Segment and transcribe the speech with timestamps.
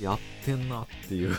[0.00, 1.30] やってんなっていう。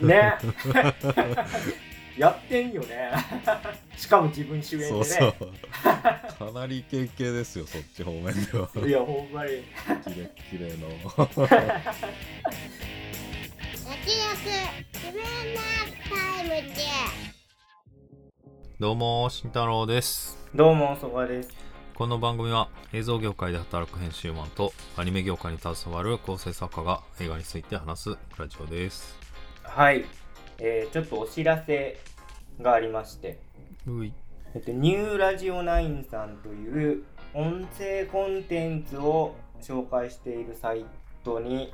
[0.00, 0.34] ね。
[2.16, 3.10] やってんよね。
[3.96, 4.90] しかも自分主演でね。
[4.90, 5.34] そうそう。
[5.82, 8.70] かなりイケイケですよそっち方面では。
[8.86, 9.50] いやほんまに。
[10.04, 10.88] キレッキレの。
[13.86, 14.16] 焼き
[14.94, 15.60] 自分の
[16.08, 16.76] タイムで。
[18.80, 20.38] どうも慎太郎です。
[20.54, 21.65] どうもそばです
[21.96, 29.16] この番組は映像業界で働く編集マンとアニメ業界に携わる構成作家が映画について話すラジオです。
[29.62, 30.04] はい、
[30.58, 31.98] えー、ちょっとお知らせ
[32.60, 33.38] がありまして。
[33.86, 34.12] うい。
[34.54, 40.84] えっと、ニューラジオナインさんという音声コンテンツを紹介しているサイ
[41.24, 41.72] トに、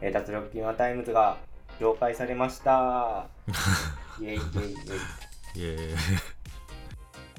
[0.00, 1.36] えー、脱力キーマタイムズが
[1.78, 3.28] 紹介されました。
[4.18, 4.94] イェイイェイイェ
[5.58, 5.60] イ。
[5.60, 6.39] イエーイ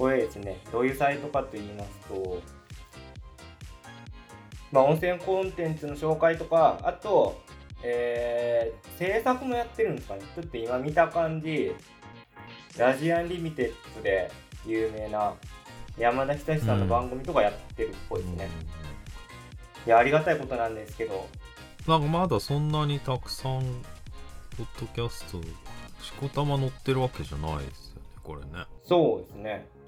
[0.02, 2.42] これですね、どういうサイトかと言いますと、
[4.72, 7.40] まあ、音声コンテンツの紹介とか、あと、
[7.84, 10.22] えー制作もやってるんですかね。
[10.36, 11.76] ちょっと今見た感じ、
[12.80, 14.32] ラジアンリミテッドで
[14.66, 15.36] 有名な
[16.00, 18.50] 山田久志さんの番組とかやってるっぽいですね。
[19.86, 21.28] いや、ありがたいことなんですけど、
[21.88, 23.62] なんかまだそんなにたくさん
[24.58, 25.40] ポッドキャスト
[26.04, 29.81] しこたま載ってるわけじゃないですよねこれねそうですね。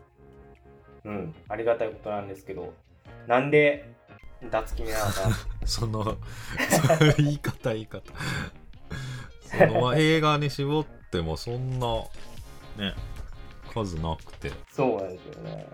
[1.06, 2.73] うん、ありがたいことなんですけど、
[3.28, 3.94] なんで
[4.50, 5.36] 脱決めなのかな。
[5.66, 6.12] そのそ
[7.06, 8.02] ういう言い方言い方
[9.42, 11.88] そのまあ映画に絞ってもそんな
[12.78, 12.94] ね
[13.74, 15.68] 数なくてそうなんですよね。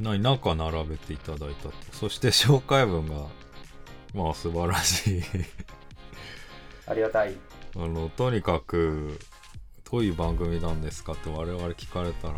[0.00, 3.28] な中並べていただいたとそして紹介文が
[4.14, 5.22] まあ素晴らしい
[6.86, 7.34] ありがたい。
[7.76, 9.18] あのとにかく
[9.90, 12.34] どういう番組なんですかって我々聞かれたら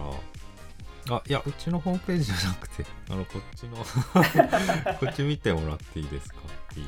[1.10, 2.84] あいやうちのホームページじゃなくて。
[3.10, 3.76] あのこっちの。
[4.98, 6.40] こっち見てもらっていいですか？
[6.70, 6.82] ってい。
[6.82, 6.86] う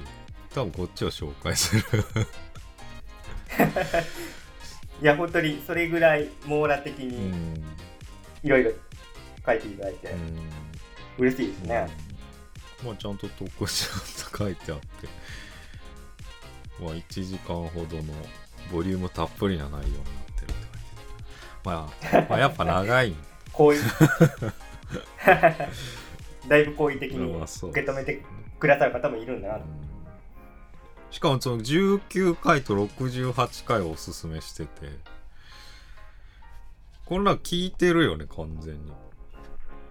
[0.54, 1.82] 多分こっちを紹介する。
[5.00, 7.54] いや、本当にそれぐらい網羅的うにん。
[8.42, 8.72] いろいろ
[9.46, 10.38] 書いていただいて、うん。
[11.18, 11.88] 嬉しいですね。
[12.84, 14.86] まあちゃんと投稿しようと書いてあって。
[16.78, 18.02] まあ1時間ほどの
[18.72, 20.60] ボリュームたっぷりな内容になってるって書いて
[21.64, 22.22] ある。
[22.22, 23.16] まあ、まあやっぱ長いこ
[23.68, 23.82] ういう
[26.48, 28.22] だいぶ好意的に受け止めて
[28.58, 29.54] くださる方もいるんだな。
[29.58, 29.64] と。
[31.10, 34.88] しかもその19回と68回をおすすめしてて
[37.04, 38.92] こんなん聞いてるよね完全に。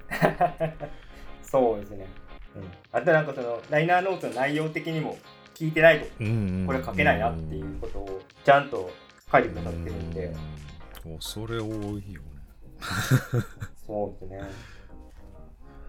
[1.43, 2.07] そうですね。
[2.55, 5.17] うん、あとなんかそのライナーノートの内容的にも
[5.53, 8.89] 聞いてないとこれ書けないなっていうことをちゃんと
[9.29, 10.33] 書いてくださってるんで、
[11.05, 11.17] うん。
[11.17, 12.38] 恐れ多いよね
[13.85, 14.41] そうですね。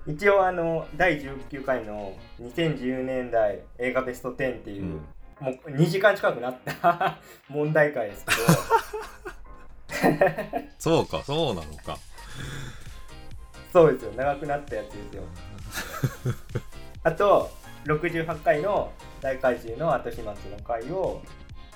[0.06, 4.90] 一応あの第19回の2010年代映画ベスト10っていう、うん。
[4.92, 7.18] もう2時間近くなった
[7.48, 8.34] 問題会ですけ
[10.02, 10.10] ど。
[10.78, 11.98] そうかそうなのか。
[13.72, 14.12] そうですよ。
[14.12, 15.22] 長くなったやつですよ。
[17.02, 17.50] あと
[17.84, 20.34] 68回の大怪獣の後始末の
[20.64, 21.22] 回を、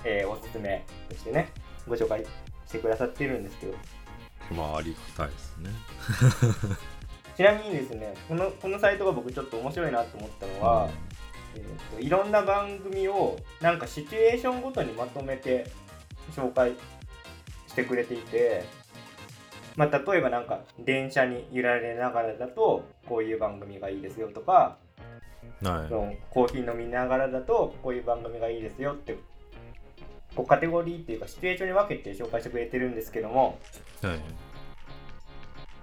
[0.03, 1.51] えーおすすめとしてね
[1.87, 2.23] ご紹介
[2.67, 3.73] してくださってるんですけど
[4.51, 5.69] まあありがたいですね。
[7.35, 10.89] ちなみにですねこのこのサイトが僕ちょっと面白いなと思ったのは、
[11.55, 15.69] えーといろんな番組をなんかシチュエーションごとにまとめて
[16.35, 16.73] 紹介
[17.67, 18.65] してくれていて、
[19.75, 24.77] まあ、例えばなんか電車に揺られながらだとこういう番組がいいですよとか
[25.63, 26.17] はい。
[26.29, 29.17] コーヒー飲みながらだとこういう番組がいいですよって
[30.35, 33.59] こうカテゴリーっていうかシチュエーションに分けて紹介してくれてるんですけども、
[34.01, 34.19] はい。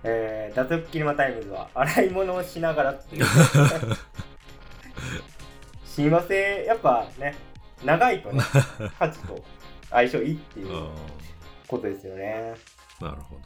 [0.04, 3.24] えー、脱力キネマタイムズは洗い物をしながらっていう。
[5.96, 7.34] 親和性やっぱね
[7.84, 8.42] 長いとね
[8.98, 9.44] 価値と
[9.90, 10.90] 相性いいっていうあ
[11.68, 12.54] ことですよね。
[13.00, 13.40] あなるほど。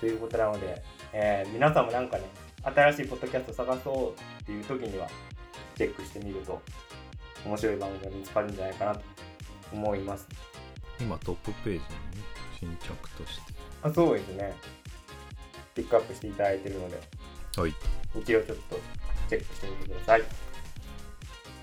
[0.00, 2.24] ということなので、えー皆さんもなんかね
[2.62, 5.06] 新しいポッドキャスト探そうっていう時には
[5.76, 6.60] チェックしてみると
[7.44, 9.00] 面白い番組が見つかるんじゃないかなと
[9.72, 10.26] 思います。
[11.00, 11.82] 今トップページにね
[12.58, 13.52] 新着として。
[13.82, 14.54] あそうですね。
[15.74, 17.00] ピックアップしていただいてるので。
[17.56, 17.74] はい。
[18.18, 18.76] 一応ちょっと
[19.28, 20.22] チェックしてみてください。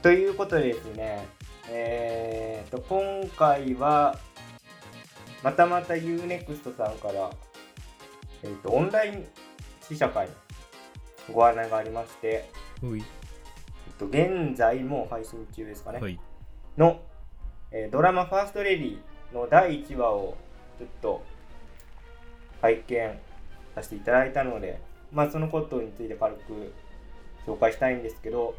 [0.02, 1.28] ということでですね、
[1.70, 4.20] えー、と今回は
[5.42, 7.32] またまた UNEXT さんから、
[8.44, 9.26] えー、とオンライン
[9.82, 10.34] 試写会の
[11.34, 12.50] ご案内がありまして、
[12.82, 13.00] ほい。
[13.00, 16.20] えっと現在もう配信中ですかね、はい。
[16.78, 17.02] の、
[17.74, 18.98] えドラマ「ファーストレディ」
[19.34, 20.38] の第1話を
[20.78, 21.24] ちょっと
[22.62, 23.20] 拝見
[23.74, 24.80] させていただいたので、
[25.12, 26.72] まあ、そのことについて軽く
[27.48, 28.56] 紹介したいんですけど、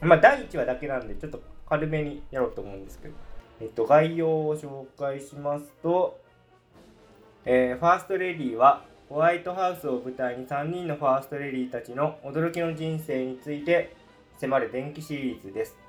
[0.00, 3.14] まあ第1話だけなんでちょっと軽めにやろうと思うんですけど、
[3.60, 6.18] えっと、概要を紹介しますと、
[7.44, 13.96] えーファーストレディはホワイトハウスを舞台に3人のファーストレディーたちの驚きの人生について
[14.38, 15.87] 迫る伝記シリーズです。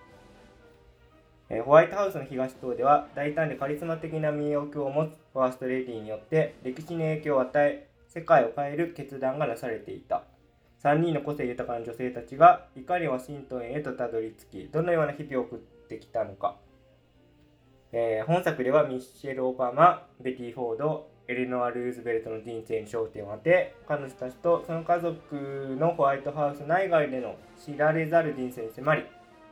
[1.50, 10.24] えホワイトハウスの東棟では大胆でカリスマ的な魅力を持つファーストレディーによって歴史に影響を与え世界を変える決断がなされていた。
[10.84, 16.56] 3人の個性豊かな女性たちがいかにワシントンへとたどり着きどのような日々を送ってきたのか、
[17.92, 29.04] えー本作ではミッシェル・オバマベティ・フォードエレノア・ルーズベルトの人生に焦点を当て彼女たちとその家族のホワイトハウス内外での知られざる人生に迫り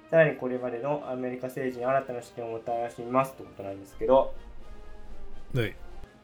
[0.10, 4.34] さらにこれまでのアメリカ政治に新たな視点をもたらしますということなんですけど、
[5.54, 5.76] はい。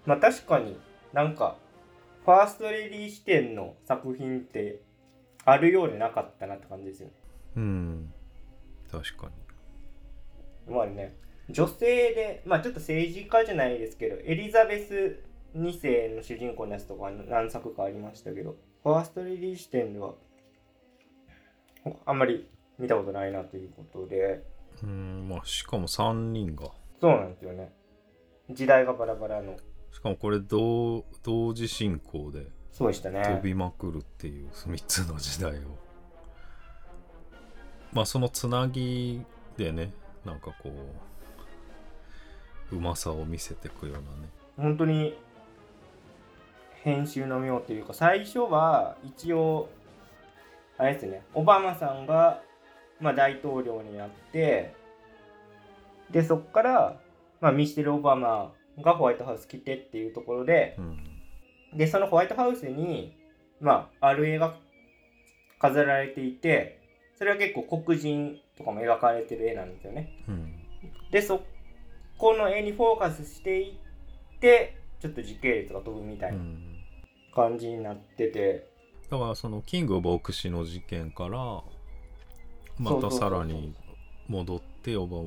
[0.06, 0.78] まあ確かに
[1.12, 1.58] なんか
[2.26, 4.82] ファーストレディ視点の作品って
[5.46, 7.14] あるようでなかったなって感じですよね。
[7.58, 8.14] うん。
[8.90, 9.28] 確か
[10.68, 10.74] に。
[10.74, 11.18] まあね、
[11.50, 15.20] 女性で、まあちょっと政治家じゃないですけど、エリザベス
[15.58, 20.14] 2世の主人公のやつとか何作かありましたけど、ファーストレディ視点では
[22.06, 22.48] あんまり
[22.80, 24.44] 見たことないなということで、
[24.84, 26.72] うんまあしかも3人が。
[27.00, 27.72] そうなんですよね。
[28.50, 29.56] 時代がバラバラの、
[29.92, 33.42] しかもこれ同同時進行でそうでした飛ね。
[33.44, 35.62] びまくるっていう3つの時代を。
[37.94, 39.22] まあそのつなぎ
[39.56, 39.94] でね
[40.26, 40.72] なんかこ
[42.72, 44.06] ううまさを見せていくようなね。
[44.58, 45.18] 本当に
[46.84, 49.70] 編集の妙というか最初は一応
[50.78, 52.42] あれですねオバマさんが、
[53.00, 54.74] まあ、大統領になって
[56.12, 57.00] でそっから、
[57.42, 61.78] まあ、ミシェル・オバマがホワイトハウス来てっていうところでうん。
[61.78, 63.18] でそのホワイトハウスに、
[63.60, 64.56] まあ、ある絵が
[65.60, 66.80] 飾られていて
[67.18, 70.24] それは結構黒人とかも描かれてる絵なんですよね。
[70.28, 70.54] うん。
[71.12, 71.42] でそ
[72.18, 76.70] この絵にフォーカスしていってちょっと時系列が飛ぶみたいなうん。
[77.36, 78.70] 感じになってて、
[79.10, 81.64] だからそのキング牧師の事件から
[82.80, 83.74] またさらに
[84.28, 85.24] 戻ってオバマ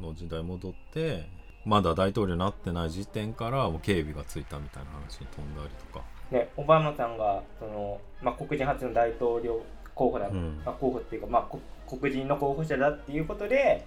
[0.00, 1.26] の時代戻って
[1.64, 6.04] まだ大統領になってない時点からもう警備がついたみたいな話に飛んだりとか。
[6.30, 9.62] ね、オバマさんがその、まあ、黒人初の大統領
[9.94, 10.60] 候補だ、うん。
[10.64, 13.86] まあ、候補っていうか、まあ、こ黒人の候補者だっていうことで、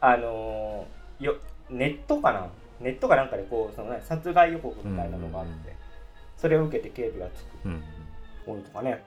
[0.00, 1.36] あのーよ
[1.70, 2.48] ネットかな？
[2.80, 5.76] ネットかなんかでこうその、ね、殺害予告みたいなのがあって、うんうんうん。
[6.36, 7.48] それを受けて警備がつく。
[7.66, 7.82] うん。
[8.44, 9.04] 多いとかね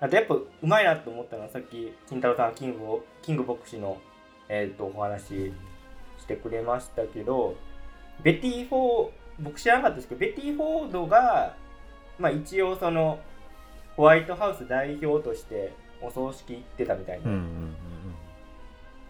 [0.00, 3.98] あとやっぱうまいなと思ったのはさっき金太郎さんキングをキング牧師の、
[4.48, 5.52] えー、とお話し
[6.20, 7.56] してくれましたけど
[8.22, 9.10] ベティ・フォード
[9.40, 11.54] 僕知らなかったですけどベティ・フォードが、
[12.18, 13.20] まあ、一応その
[13.96, 17.74] ホワイトハウス代表としてお葬式行ってたみたいな、うんうんうん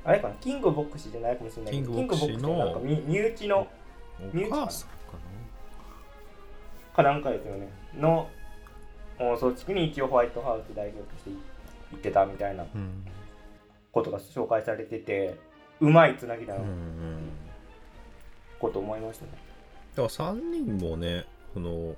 [0.02, 0.34] あれかな？
[0.40, 3.68] キング牧師じゃないかもしれないけどキング牧師のはなんか身身内の
[4.34, 4.96] うんお母さんか
[6.96, 7.68] かなんかですよね。
[7.98, 8.26] の
[9.20, 11.30] お葬式に一応ホワイトハウス代表として
[11.92, 12.64] 行ってたみたいな
[13.92, 15.36] ことが紹介されてて
[15.80, 16.60] うまいつなぎだな
[18.58, 19.32] こと思いましたね。
[19.94, 21.94] だから3人もねその、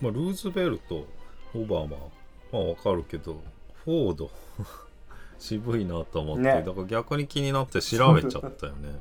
[0.00, 1.06] まあ、ルーズベルト
[1.54, 1.96] オバマ
[2.52, 3.40] まあわかるけど
[3.84, 4.30] フォード
[5.38, 6.62] 渋いなと思って、ね。
[6.66, 9.00] だから逆に気になって調べちゃったよね。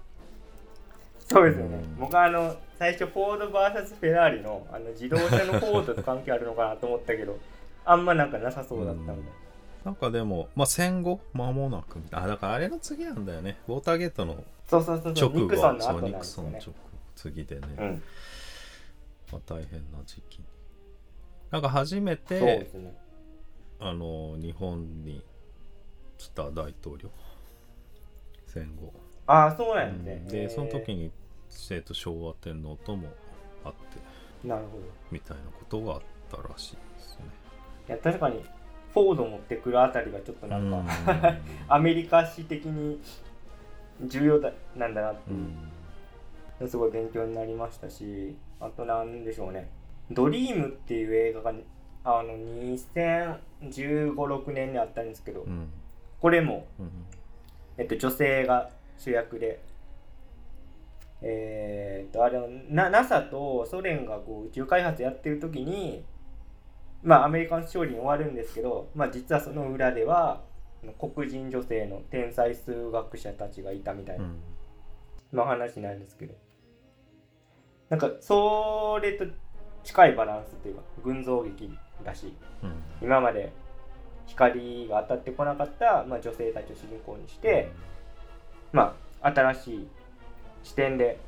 [1.19, 1.77] そうですよね。
[1.77, 1.95] うん。
[1.97, 7.37] 僕はあの最初フォード VS フェラーリのあの自動車のフォードと関係あるのかなと思ったけど
[7.85, 9.45] あんまなんかなさそうだったんで。
[9.85, 16.11] なんかでも、まあ、戦後間もなくみたいなあだからあれの次なんだよねウォーターゲートのそうそうそうそう直後ニクソンの後直。
[16.11, 16.73] 後
[17.15, 18.03] 次でね、うん、
[19.31, 20.45] まあ、大変な時期に
[21.51, 22.95] なんか初めてすね。
[23.79, 25.21] あの日本に
[26.17, 27.09] 来た大統領
[28.47, 28.91] 戦後
[29.27, 30.31] ああ、そうなんですね。
[30.31, 31.11] でその時に。
[31.71, 33.07] に、えーと昭和天皇とも
[33.63, 33.75] 会っ
[34.43, 34.83] てなるほど。
[34.83, 37.25] いみたいなことがあったらしいですね。
[37.87, 38.43] や、確かに
[38.93, 43.01] フォード持ってくるあたりがちょっとなんか、 アメリカ史的に
[44.01, 45.15] 重要だなんだなっ
[46.59, 49.69] てすごい勉強になりましたしあとなんでしょうね
[50.11, 51.53] 「ドリームっていう映画が
[52.05, 55.67] あの2015、6年にあったんですけど、うん。
[56.21, 56.89] これも、うん。
[57.77, 59.59] えっと、女性が主役で
[61.27, 66.05] えーっとあれのな NASA とソ連がこう宇宙開発やってる時に
[67.01, 70.43] まあアメリカの勝利に終わるんですけど、まあ、実はその裏では
[70.99, 74.39] 黒人女性の天才数学者たちがいたみたいなうん。
[75.33, 76.35] の話なんですけど。
[77.89, 79.25] なんかそれと
[79.83, 82.83] 近いバランスというか群像劇だしうん。
[83.01, 83.51] 今まで
[84.27, 87.71] 光が当たってこなかった、まあ、女性たちを主人公にして、
[88.71, 89.87] まあ、新しい
[90.65, 91.19] 視点で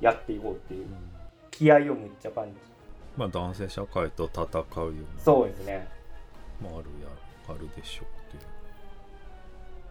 [0.00, 0.86] やっていこうっていう。
[1.50, 2.52] 気合をむっちゃ感じ。
[3.16, 5.22] まあ男性社会と戦うような。
[5.22, 5.86] そうですね、
[6.62, 7.08] まあ、あるや
[7.48, 8.40] あるでしょうっ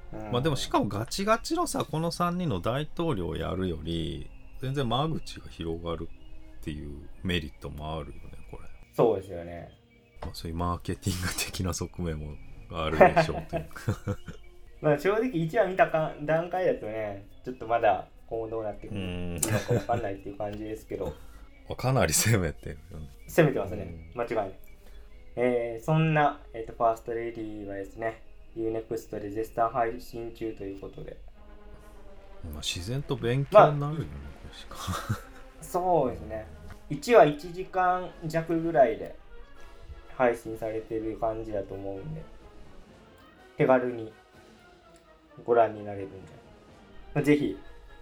[0.10, 0.26] ていう。
[0.26, 0.32] うん。
[0.32, 4.30] まあでもしかもガチガチのさこの3人の大統領をやるより
[4.62, 6.08] 全然間口が広がる
[6.62, 8.20] っていうメリットもあるよね
[8.50, 9.70] これ、そうですよね。
[10.22, 12.34] まあ、そういうマーケティング的な側面も
[12.72, 13.66] あるでしょうという。
[13.66, 14.18] か
[14.82, 18.96] まあ正直1話見たか段階だとねちょっとまだ今後どうなっていく
[19.50, 21.14] か分かんないっていう感じですけど。
[21.78, 23.10] かなり攻めてるよね。
[23.28, 24.12] 攻めてますね。
[24.16, 24.60] 間違いない、
[25.36, 28.24] えーそんな、えー、とファーストレディはですね
[28.56, 31.18] UNEXT で絶賛配信中ということで。
[32.46, 34.08] まあ、自然と勉強になるよね、
[34.44, 34.78] これしか。
[35.62, 36.46] そうですね。
[36.90, 39.16] 1話1時間弱ぐらいで
[40.18, 42.22] 配信されてる感じだと思うんで
[43.58, 44.12] 手軽に
[45.46, 46.30] ご覧になれるんじゃない
[47.16, 47.58] まあぜひ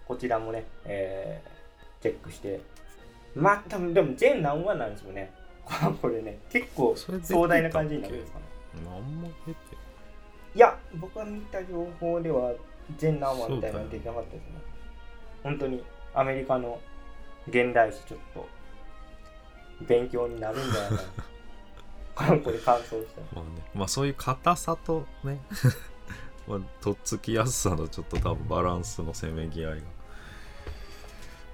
[0.08, 1.58] こちらもね、えー
[2.00, 2.60] チェックして。
[3.34, 5.32] まあ多分でも全何話なんですよね。
[6.00, 8.44] これね結構壮大な感じになるんですかね。
[8.84, 9.58] 何も出て。
[10.54, 12.52] いや僕が見た情報では
[12.96, 14.46] 全何話みたいなの出てなかったですね。
[15.42, 15.84] 本当に
[16.14, 16.80] アメリカの
[17.48, 18.48] 現代史ちょっと
[19.86, 22.38] 勉強になるんじゃないかな。
[22.42, 25.40] これ感想したまあねまあそういう硬さとね
[26.48, 29.97] まあとっつきやすさのちょっと多分バランスのせめぎ合いが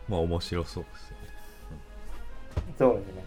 [0.08, 1.24] まあ面白そうですよね。
[2.78, 3.24] そうですね。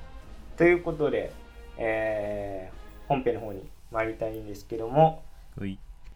[0.57, 1.31] ということで、
[1.77, 5.23] えー本編の方に参りたいんですけども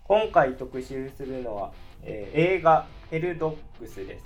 [0.04, 1.72] 今回特集するのは、
[2.04, 4.26] えー映画「ヘルドッグス」です。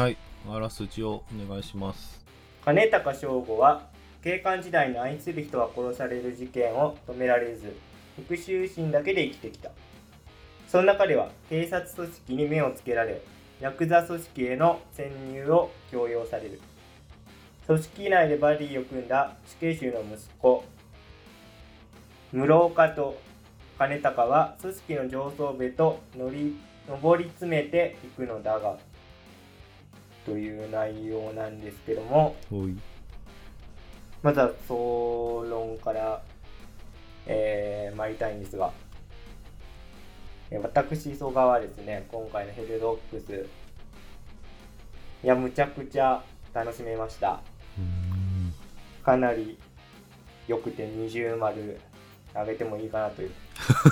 [0.00, 0.16] はい。
[0.50, 2.24] あらすじをお願いします。
[2.64, 3.86] 金高翔吾は
[4.24, 7.76] 警官時代に愛する人が殺される事件を止められず
[8.16, 9.70] 復讐心だけで生きてきた。
[10.68, 13.20] そんな彼は警察組織に目をつけられ
[13.62, 16.60] ヤクザ組織への潜入を強要される。
[17.64, 20.64] 組織内でバディを組んだ死刑囚の息子
[22.32, 23.20] 室岡と
[23.78, 26.56] 金高は組織の上層部と乗り
[26.88, 28.78] 上り詰めていくのだが
[30.26, 32.34] という内容なんですけども
[34.24, 36.20] まずは総論から、
[37.26, 38.91] えー、参りたいんですが、えー
[40.58, 43.46] 私、磯川はですね、今回のヘルドックス、
[45.24, 47.40] いや、むちゃくちゃ楽しめました。
[47.78, 48.52] うん。
[49.04, 49.56] かなり
[50.46, 51.80] 良くて二重丸
[52.34, 53.30] あげてもいいかなという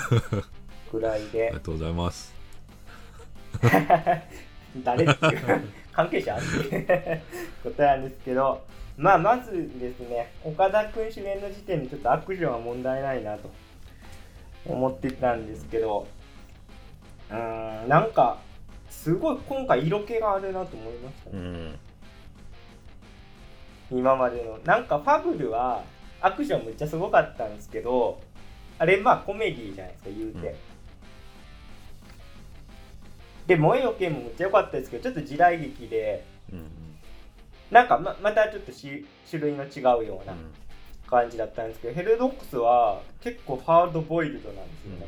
[0.91, 2.33] ぐらいありでが、とうございます。
[4.83, 7.21] 誰っていう 関係者っていう
[7.63, 8.61] ことなんですけど、
[8.97, 13.49] まあ、まずですね、岡田君主演の時点でちょっとアクションは問題ないなと
[14.65, 16.07] 思ってたんですけど、
[17.31, 18.37] うーん、なんか、
[18.89, 21.39] すごい今回色気があるなと思いましたね。
[21.39, 21.79] ん
[23.91, 24.59] 今までの。
[24.65, 25.83] なんかファブルは
[26.21, 28.19] アクションめっちゃすごかったんですけど、
[28.77, 30.47] あれまあコメディじゃないですか、言うて。
[30.47, 30.55] うん
[33.47, 36.67] で、萌えよけもめっちゃ良かったですけど、ちょっと時代劇で、うん
[37.71, 40.35] なんかままたちょっとし種類の違うような
[41.07, 45.07] 感じだったんですけど、ヘルドックスは結構ハードボイルドなんですよね。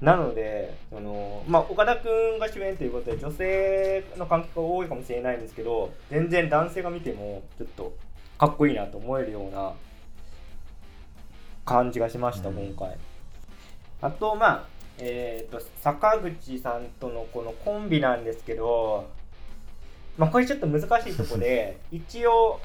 [0.00, 7.94] なので、そのまあ、岡田君が主演ということで女性の観客が多いかもしれないんですけど全然男性が見てもちょっと
[8.38, 9.74] かっこいいなと思えるような
[11.66, 12.56] 感じがしました、うん。
[12.56, 12.96] 今回。
[14.00, 14.64] あとまあ
[14.98, 19.08] えー、と坂口さんとのこのコンビなんですけど
[20.18, 22.60] まあこれちょっと難しいとこで 一応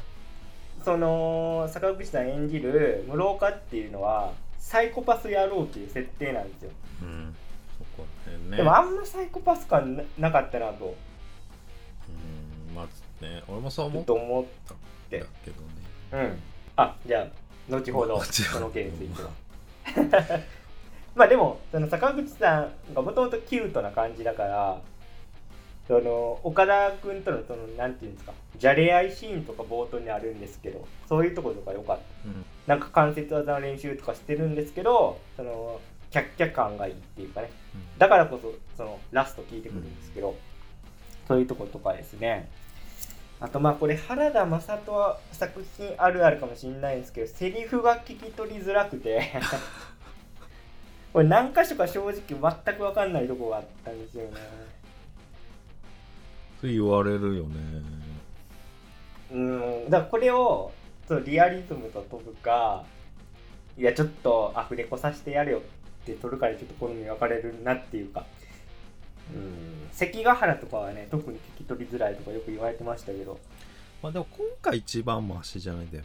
[0.84, 4.34] その坂口さん演じる室岡っていうのは
[4.66, 6.72] サイコパス野郎っていう設定なんですよ。
[7.04, 7.36] うん。
[8.50, 8.58] ね。
[8.58, 10.96] でもあんまサイコパス感ななかったなと。
[12.10, 12.76] うん。
[12.76, 14.76] まあね俺もそう思っ思っだ
[15.12, 15.68] てけどね。
[16.14, 16.40] うん。
[16.78, 17.28] あじゃあ
[17.70, 18.60] 後ほど後ほど。
[18.60, 19.30] その件については
[21.14, 24.82] まあでもその坂口さんがもともとキュートな感じだから
[25.88, 32.30] その岡田君とのそのなんていうんですかじゃれ合いシーンとか冒頭にあるんですけどそういうところとか良かった。
[32.30, 32.46] うん。
[32.66, 35.80] なんか関節技の練習とかしてるんですけどその
[36.12, 37.52] キャッキャ感がいいっていうかね。
[37.98, 40.36] だからこそそのラスト聞いてくるんですけど、
[41.28, 42.50] そういうとことかですね。
[43.40, 49.32] あとまあこれ原田雅人作品あるあるかもしれないんですけどセリフが聞き取りづらくて。
[51.12, 52.38] これ何箇所か正直全
[52.76, 54.32] く分かんないとこがあったんですよね
[56.66, 57.56] そう言われるよね。
[59.32, 59.90] うん。
[59.90, 60.72] だからこれを
[61.08, 62.84] そのリアリズムと飛ぶか
[63.78, 65.62] いやちょっとアフレコさせてやれよっ
[66.06, 68.26] て取るからちょっと好み分かれるなっていうか。
[69.34, 69.90] うん。
[69.92, 73.40] 関ヶ原とかはね特に聞き取りづらいとかよく言われてましたけど。
[74.02, 75.88] まあでも今回一番マシじゃない？
[75.88, 76.04] でも。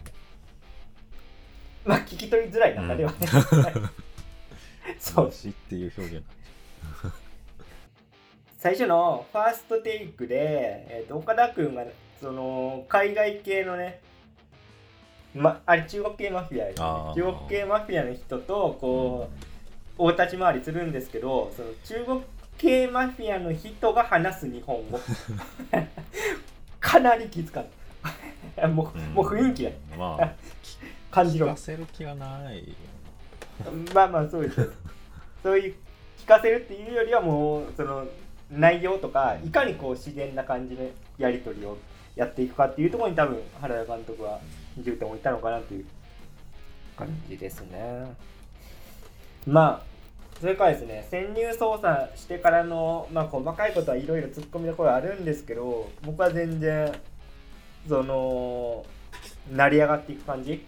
[1.86, 3.26] まあ聞き取りづらい中ではね、
[4.98, 5.26] そう。
[5.26, 6.24] マシっていう表現
[8.60, 10.36] 最初のファーストテイクで、
[10.90, 11.82] えー、と岡田君が
[12.20, 14.02] その海外系のね
[15.34, 19.30] ま、あれ中国系マフィアですね中国系マフィアの人とこ
[19.98, 22.22] う、大立ち回りするんですけどその中国
[22.58, 25.00] 系マフィアの人が話す日本語。
[26.80, 27.66] かなりきつかっ
[28.56, 29.14] たもう,、うん。
[29.14, 30.34] もう雰囲気がまあ
[31.10, 31.46] 感じろ。
[31.46, 32.74] 聞かせる気がないよ
[33.94, 34.60] まあまあそうです。
[34.60, 34.66] よ
[35.42, 35.74] そういう
[36.18, 38.06] 聞かせるっていうよりはもうその
[38.50, 39.48] 内容とかい。
[39.50, 40.82] かにこう自然な感じの
[41.18, 41.76] やり取りを
[42.16, 44.40] やっていくかっていうところに多分原田監督は
[44.78, 45.84] 重点を置いたのかなという
[46.96, 48.14] 感じですね。
[49.46, 49.90] まあ
[50.40, 56.92] それからですね潜入捜査してからの、まあ、細かいことはいろいろ突っ込みどころあるんですけど僕は全然
[57.88, 58.84] その
[59.52, 60.64] 成り上がっていく感じ。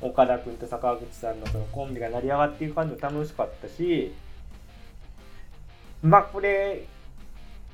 [0.00, 4.12] 岡田君と坂口さんのそのコンビが成り上がっていく感じも楽しかったし
[6.02, 6.86] まあこれ、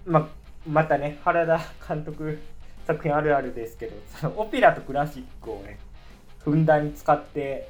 [0.06, 0.26] まあ、
[0.68, 1.60] またね原田
[1.94, 2.38] 監督
[2.86, 5.78] 作品あるあるですけどそのオペラとクラシックをね
[6.38, 7.68] ふんだんに使って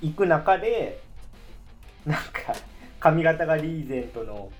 [0.00, 1.00] いく中で
[2.06, 2.54] なんか
[3.00, 4.50] 髪型がリーゼントの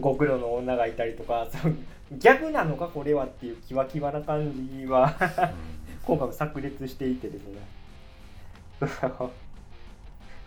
[0.00, 1.74] ご苦労の女がいたりとかその
[2.12, 5.14] ギャグなのかこれはっていうキワキワな感じは
[6.04, 7.60] 今回も炸裂していてですね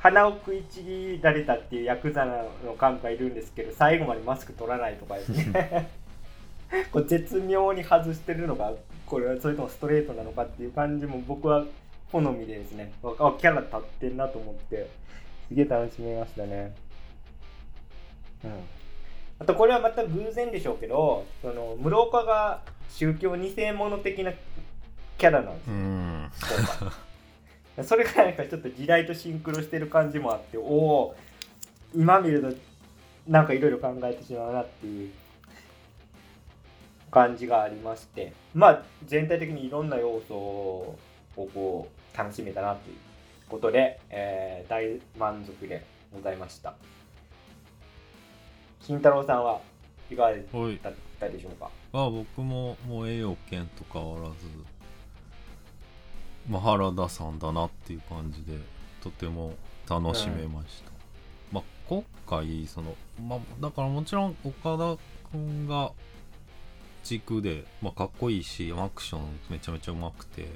[0.02, 2.50] 鼻を食いちぎられたっていうヤクザの
[2.82, 5.90] 幹部がいるんですけど最後までマスク取らないとかですね。
[6.92, 8.74] これ絶妙に外してるのか
[9.06, 11.66] これはそれともストレートなのかっていう感じも僕は
[12.12, 12.92] 好みでですね。
[13.04, 14.88] あキャラ立ってんなと思って
[15.50, 16.74] すげえ楽しめましたね。
[18.44, 18.52] うん。
[19.40, 24.32] あとこれはまた偶然でしょうけどその室岡が宗教2世者的な
[25.18, 26.92] キャラなんですよ
[27.84, 31.16] それがなんかちょっと時代とシンクロしてる感じもあっておお
[31.96, 32.54] 今見ると
[33.28, 35.12] なんかいろいろ考えてしまうなっていう
[37.10, 40.98] 感じがありましてまあ全体的にいろんな要素を
[41.36, 42.98] こう楽しめたなという
[43.48, 46.74] ことで、えー大満足でございました。
[48.82, 49.60] 金太郎さんは
[50.10, 50.38] いかがだ
[50.90, 51.70] ったでしょうか？
[51.94, 54.36] あ僕ももう栄養圏と変わらず、
[56.50, 58.60] まあ、原田さんだなっていう感じで
[59.02, 59.56] とても
[59.90, 60.92] 楽しめました、
[61.52, 62.96] まあ今回その、
[63.28, 64.98] まあ、だからもちろん岡田
[65.32, 65.92] 君が
[67.04, 70.48] 軸で、まあ、かっこいいしアクションめちゃめちゃうまくて。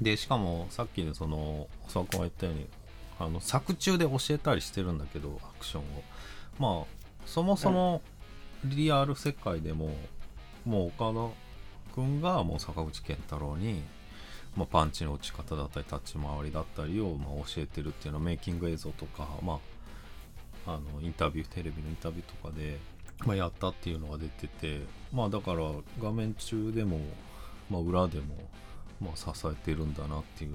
[0.00, 2.66] でしかもさっきのその佐君が言ったように
[3.18, 5.84] あの作中で教えたりしてるんだけどアクションを。
[6.58, 8.00] まあそもそも
[8.64, 9.90] リアル世界でも
[10.64, 13.82] もう岡田君がもう坂口健太郎に、
[14.56, 19.60] まあ、パンチの打ち方だったり立ち回りだったりをま教えてるっていうのはメイキング映像とか、ま
[20.66, 22.78] あ、あのインタビューテレビのインタビューとかで、
[23.24, 24.80] まあ、やったっていうのが出てて
[25.12, 25.70] まあだから
[26.02, 26.98] 画面中でも、
[27.70, 28.36] まあ、裏でも、
[29.00, 30.54] ま、支えてるんだなっていう、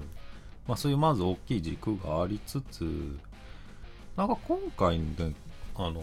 [0.68, 2.84] まあ、そういうまず大きい軸がありつつ
[4.16, 5.34] なんか今回ね
[5.74, 6.02] あの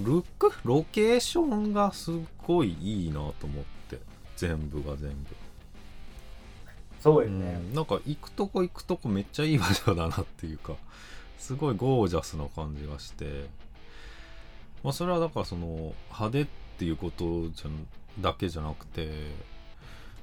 [0.00, 2.12] ルックロケーションがす
[2.46, 3.98] ごいいいなと思って
[4.36, 5.16] 全部が全部、
[7.00, 10.74] そうですね、うん、なんか行くとこ行くとこめっちゃいい場所だなっていうか
[11.38, 13.46] すごいゴージャスな感じがして。
[14.82, 16.46] まあそれはだからその派手っ
[16.78, 17.70] ていうことじゃ
[18.20, 19.10] だけじゃなくて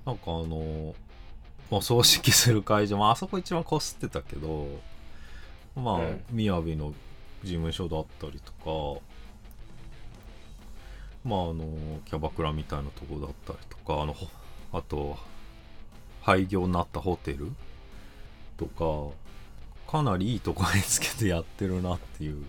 [0.05, 0.95] なんかあの
[1.69, 4.67] まあ葬式する会場まああそこ一番こすってたけど
[5.75, 6.21] まあうん。
[6.37, 6.93] 雅の
[7.43, 9.01] 事務所だったりとか
[11.23, 11.65] まああの
[12.05, 14.27] キャバクラみたいなとこだったりとかあのほ
[14.71, 15.17] あと
[16.25, 17.51] 廃業になったホテル？
[18.57, 22.43] とかかなりいいとこにつけてやってるなっていう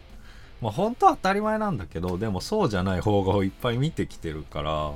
[0.63, 4.93] まあ本当は当たり前なんだけどでもそうじゃない方がいっぱい見てきてるから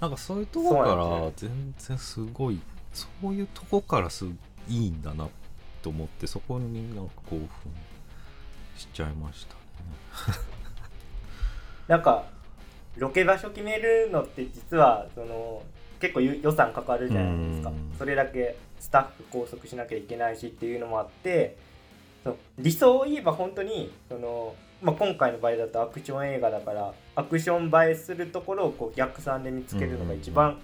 [0.00, 2.60] なんかそういうとこから全然すごい
[2.92, 4.24] そういうとこからす
[4.68, 5.28] いいんだな
[5.82, 7.48] と思ってそこになんか興奮
[8.76, 10.38] しちゃいましたね。
[11.88, 12.24] なんか
[12.96, 15.62] ロケ場所決めるのって実はその
[16.00, 17.70] 結構ゆ予算かかるじゃないですか。
[17.70, 17.94] うん。
[17.98, 21.56] それだけスタッフ拘束しなきゃいけないしっていうのもあって
[22.58, 30.58] 理想を言えば本当にその、まあ、今回の場合だとアクション映画だからアクション映えするところをこう逆算で見つけるのが一番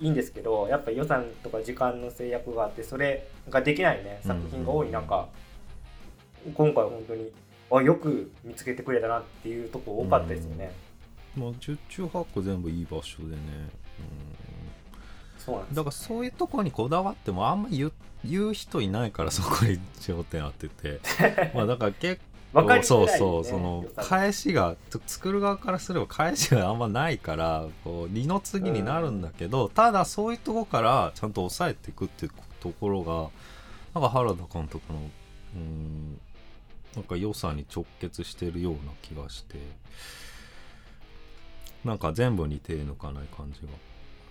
[0.00, 5.28] いいんですけどやっぱ予算とか時間の制約があってそれができないね作品が多い中、
[6.54, 7.30] 今回本当に
[7.70, 10.72] あよく見つけてくれたなっていうとこ多かったですよね、
[11.36, 13.40] まあ十中八九全部いい場所でね、
[15.44, 15.70] そうなんです。
[15.70, 17.92] うん、だからそういうとこにこだわってもあんま言う
[18.24, 21.00] 言う人いないからそこに焦点当てて。
[21.54, 22.20] まあだから結
[22.52, 34.98] わかりづそうそうその返しがつ作る側からすれば返しがあんまないからこう二の次になるんだけど、ただそういうとこからちゃんと抑えていくっていうところがなんか原田監督の
[35.54, 36.20] うん
[36.96, 39.58] なんか良さに直結してるような気がして。
[41.84, 43.68] なんか全部に手抜かない感じが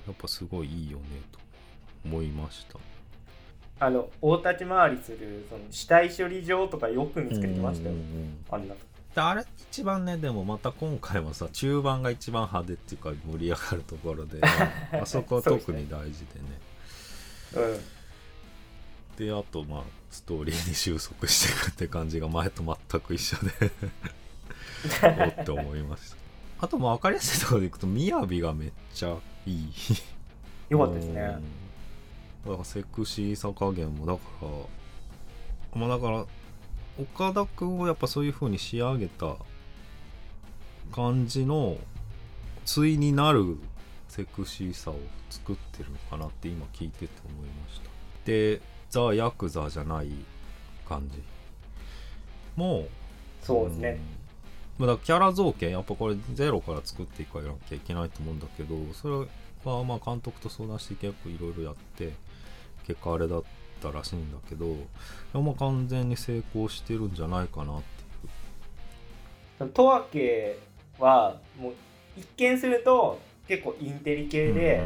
[0.10, 1.39] やっぱすごいいいよねと
[2.06, 2.80] 思いました。
[3.82, 7.95] あの大立ち回りするその死体処理場とかよく見つけてきましたよ、
[8.52, 8.76] あんな
[9.15, 14.41] であれ一番ねでもまた今回もさ中盤が一番派手っていうか盛り上がるところで
[14.91, 17.69] あそこは特に大事でね。
[19.17, 19.26] うん。
[19.26, 23.72] であとまあストーリーに収束していくって感じが前と全く一緒で
[25.38, 26.18] おって思いました
[26.62, 29.72] あとまあ分かりやすいところでいくと「みやび」がめっちゃいい。
[30.69, 31.22] よかったですね。
[31.22, 31.43] うん
[32.45, 36.26] だからセクシーさ加減もだからまあだから
[36.98, 39.36] 岡田君をやっぱそういう風に仕上げた
[40.91, 41.78] 感じの
[42.65, 43.58] 対になる
[44.08, 44.95] セクシーさを
[45.30, 47.89] 作ってるのかなって今聞いてて思いました。
[48.26, 50.10] でザ・ヤクザじゃない
[50.88, 51.22] 感じ
[52.56, 52.88] も
[53.41, 54.00] そうですね、
[54.80, 59.15] まあ、だキャラ造形やっぱこれゼロから作っていかなきゃいけないと思うんだけどそれ
[59.70, 62.13] はまあ監督と相談して結構いろいろやって
[62.88, 63.44] 結果あれだっ
[63.84, 64.68] たらしいんだけど
[65.34, 67.84] まあ完全に成功してるんじゃないかなって
[69.58, 70.58] その十和家
[70.98, 71.74] はもう
[72.18, 74.84] 一見すると結構インテリいう系で、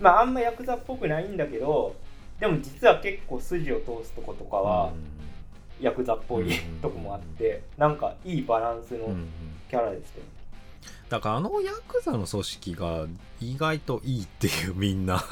[0.00, 1.94] まああんまヤクザっぽくないんだけど
[2.40, 4.92] でも実は結構筋を通すとことかは
[5.80, 6.80] ヤクザっぽいうん。
[6.80, 9.14] とこもあってなんかいいバランスの
[9.68, 10.24] キャラでしたよ
[11.08, 13.06] だからあのヤクザの組織が
[13.40, 15.24] 意外といいっていうみんな。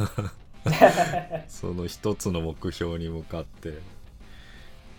[1.49, 3.79] その一つの目標に向かって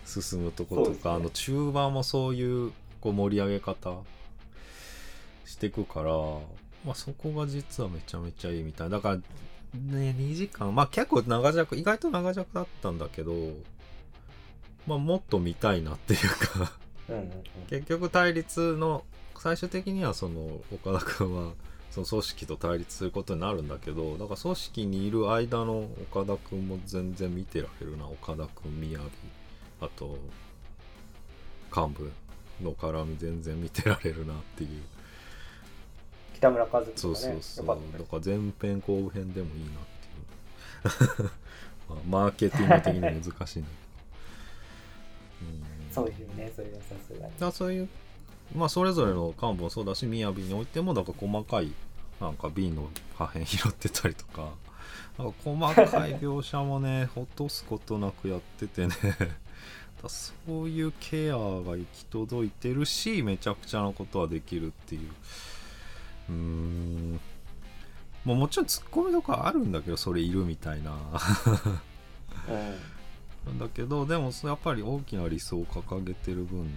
[0.06, 1.16] 進むとことか、ね。
[1.16, 3.98] あの中盤もそういうこう盛り上げ方
[5.46, 6.12] していくから、
[6.86, 8.90] まあ、そこが実はめちゃめちゃいいみたい。
[8.90, 10.74] だからね2時間。
[10.74, 13.34] まあ結構長尺意外と長尺だったんだけど、
[14.88, 16.72] まあ、もっと見たいなっていうか。
[17.70, 19.04] 結局対立の
[19.38, 21.54] 最終的にはその岡田君は
[21.92, 28.08] その組織と対立することになるんだけどだから組織にいる間の岡田君も全然見てられるな。
[28.08, 29.10] 岡田君宮城。
[29.80, 30.18] あと
[31.76, 32.12] 幹部
[32.62, 34.70] の絡み全然見てられるなっていう。
[36.36, 36.94] 北村和樹ね。
[36.96, 37.42] そうそうよかった。
[37.42, 41.32] ですだから前編後編でもいいなっていう。
[41.90, 43.87] まあマーケティング的に難しいんだけどうん
[45.92, 47.34] そうですよねそれはさすがに。
[47.40, 47.90] だそういう
[48.56, 51.72] まあそれぞれの幹部もそうだし雅においてもだから細かい
[52.22, 54.50] なんか瓶の破片拾ってたりとか。
[55.18, 58.94] なんか細かい描写もね 落とすことなくやっててね。
[60.02, 65.10] だそういうケアが行き届いてるしめちゃくちゃなことはできるっていう。
[66.30, 67.20] うーん。
[68.24, 70.92] もうもちろんツッコミとかあるんだけどそれいるみたいな。
[70.92, 72.76] うんなん
[73.60, 76.72] だけどでもやっぱり大きな理想を掲げてる分ね、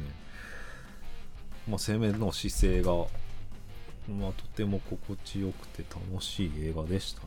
[1.68, 2.92] まあ、攻めの姿勢が、
[4.08, 7.26] まあ、とても心地よくて楽しい映画でしたね。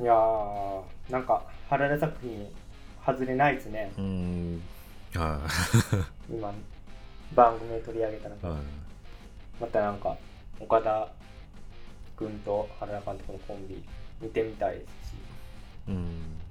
[0.00, 2.48] いやーなんか原田作品
[3.04, 3.92] 外れないですね。
[3.96, 4.62] うーん。
[5.14, 5.40] は
[6.30, 6.52] 今
[7.34, 8.34] 番組で取り上げたら。
[8.34, 8.62] い、はい、
[9.60, 10.16] またなんか
[10.60, 11.08] 岡田
[12.16, 13.82] 君と原田監督のコンビ
[14.20, 15.14] 見てみたいですし、
[15.88, 16.41] うん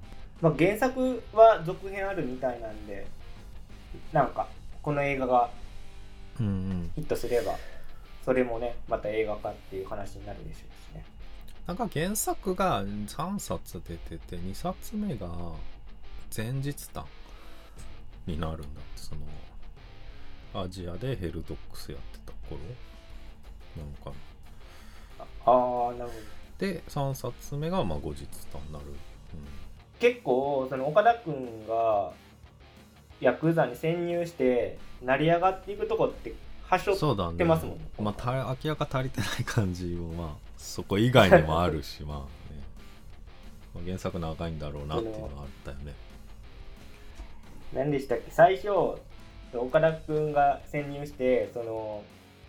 [0.41, 3.05] まあ、原作は続編あるみたいなんで
[4.11, 4.47] なんか
[4.81, 5.49] この映画が
[6.37, 7.55] ヒットすれば
[8.25, 11.05] それもねまた映画化っていう話になるでしょうしね。
[11.67, 15.29] なんか原作が3冊出てて2冊目が
[16.35, 17.05] 前日談
[18.25, 18.63] になるんだ。
[18.63, 19.15] ってそ
[20.53, 22.59] のアジアでヘルドックスやってた頃。
[23.77, 24.11] なのか。
[25.19, 26.17] なああなるほ
[26.59, 26.65] ど。
[26.65, 28.85] で3冊目がまあ後日談になる、
[30.01, 32.11] 結構その岡田君が
[33.21, 36.33] ヤクザに潜入して成り上がっていくとこって
[36.67, 37.75] 端折そうだねってますもん。
[37.77, 37.81] ね。
[37.99, 38.31] まあた
[38.63, 42.23] 明らか足りてない感じもまあそこ以外にもあるしまあね。
[43.75, 45.93] まあ原作長いんだろうなっていうのはあったよね。
[47.73, 48.31] 何でしたっけ？
[48.31, 48.69] 最初
[49.53, 52.03] 岡田君が潜入してその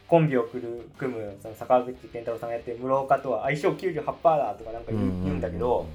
[0.09, 5.87] コンビを組む組むその坂口健太郎さんがやってる室岡とは相性98%だとかなんか言う,、言うんだけど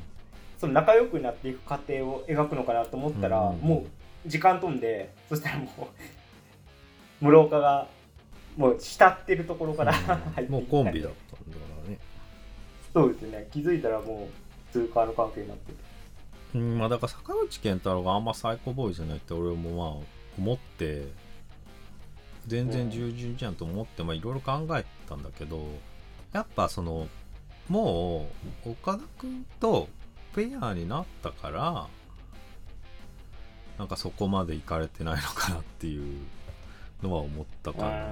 [0.57, 3.59] その仲良くなっていく過程を描くのかなと思ったら、うん。
[3.59, 3.85] も
[4.25, 5.65] う時間飛んでそしたらも
[7.21, 7.87] う室岡が
[8.57, 11.99] もう慕ってるところから入ってもうコンビだったんだからね。
[12.93, 13.47] そうですね。
[13.51, 15.77] 気づいたらもう通過の関係になってて。
[16.55, 20.03] うんまあだから坂口健太郎があんまサイコボーイじゃないって俺もまあ
[20.37, 21.07] 思って
[22.47, 25.61] 全然従順じゃんと思ってまあいろいろ考えたんだけど
[26.31, 27.07] やっぱその
[27.67, 28.29] も
[28.65, 29.89] う岡田君と
[30.37, 31.87] ペアになったから
[33.79, 36.19] なんかそこまで行かれてないのかなっていう
[37.01, 38.05] のは思ったかな。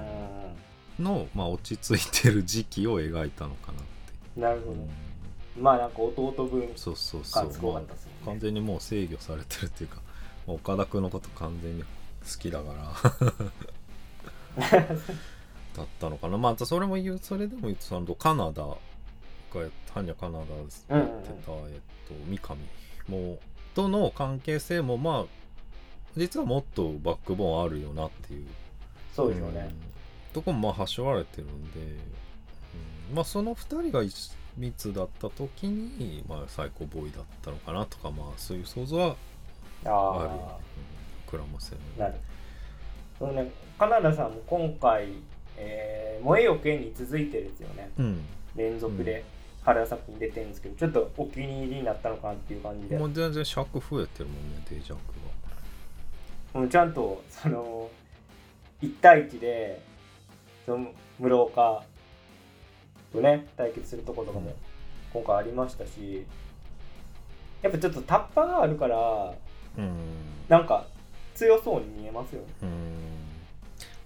[0.98, 3.82] の、まあ、落ち着いてる時期を描いたのかなっ
[4.34, 5.62] て、なるほど、うん。
[5.62, 7.44] まあなんか弟分そうそうそう。
[7.44, 9.96] 感すごかったですよね、完全にもう制御されてるっていうか
[10.46, 11.88] まあ岡田君のこと完全に好
[12.38, 12.72] きだか
[14.56, 14.66] ら。
[15.76, 16.38] だったのかな。
[16.38, 18.64] まあそれも言うそれでも言うとそのカナダ
[19.56, 22.56] がやハニャカナダでやってた、うんうんうんえっと三上
[23.08, 23.38] も
[23.74, 25.46] との関係性もまあ
[26.16, 28.46] 実はもっとバックボーンあるよなっていう。
[29.14, 30.32] そうですよね、うん。
[30.32, 31.80] とこもまあ端折られてるんで、
[33.10, 33.14] うん。
[33.14, 39.16] まあその2人が一密だった時に、まあ、サイコボーイだったのかなとかまあそういう想像は
[39.84, 41.52] ああるよね。
[41.52, 42.14] ませるなる。
[43.18, 43.50] そのね。
[43.78, 45.08] カナダさんも今回、
[45.58, 47.90] えー燃えよ剣に続いてですよね。
[47.98, 48.20] うん。
[48.56, 49.22] 連続で
[49.66, 52.96] 原田作品出てるんですけどちょっとお気に入りになったのかなっていう感じで。
[52.96, 57.90] もう全然尺増えてるもんねデジャクもうちゃんとその
[58.80, 59.82] 1対1で
[60.64, 61.82] その室岡
[63.12, 64.54] とね対決するところとかも
[65.12, 66.24] 今回ありましたし
[67.60, 69.34] やっぱちょっとタッパがあるからが
[69.78, 69.96] うん。
[70.48, 70.86] なんか
[71.34, 72.46] 強そうに見えますよね。
[72.62, 72.70] うん。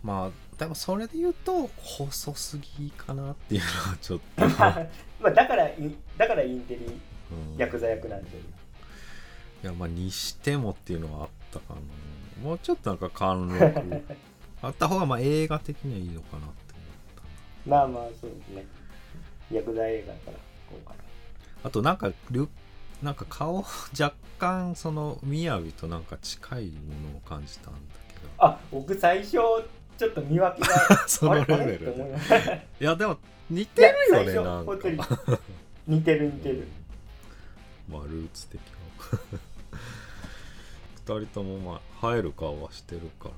[0.03, 4.45] まあでもそれで言うと細すぎかなっていうのはちょっと、
[5.21, 8.25] まあだからいだからインテリうんヤクザ役なん。
[8.25, 8.31] で
[9.63, 11.81] いやまあにしてもっていうのはあったかな。
[12.43, 14.03] もうちょっとなんか貫禄。
[14.63, 17.25] あった方がまあ映画的にはいいのかなって思っ
[17.65, 17.71] た。
[17.71, 18.67] なまあまあそうですね。
[19.51, 20.39] ヤクザ映画だから
[20.71, 20.97] 今回
[21.65, 22.49] あとなんかル
[23.03, 27.79] なんか顔若干その雅となんか近いものを感じたんだ
[28.09, 28.29] けど。
[28.39, 29.39] あ僕最初
[30.01, 33.19] ちょっと見分けが そのレベル思いやでも
[33.51, 35.39] 似てるよねなんか。
[35.87, 36.67] 似てる似てる。
[37.87, 38.67] まあルーツ的な。
[41.19, 43.37] 二人ともまあ映える顔はしてるからね。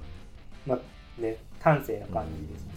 [0.67, 2.75] まあね端正な感じですね、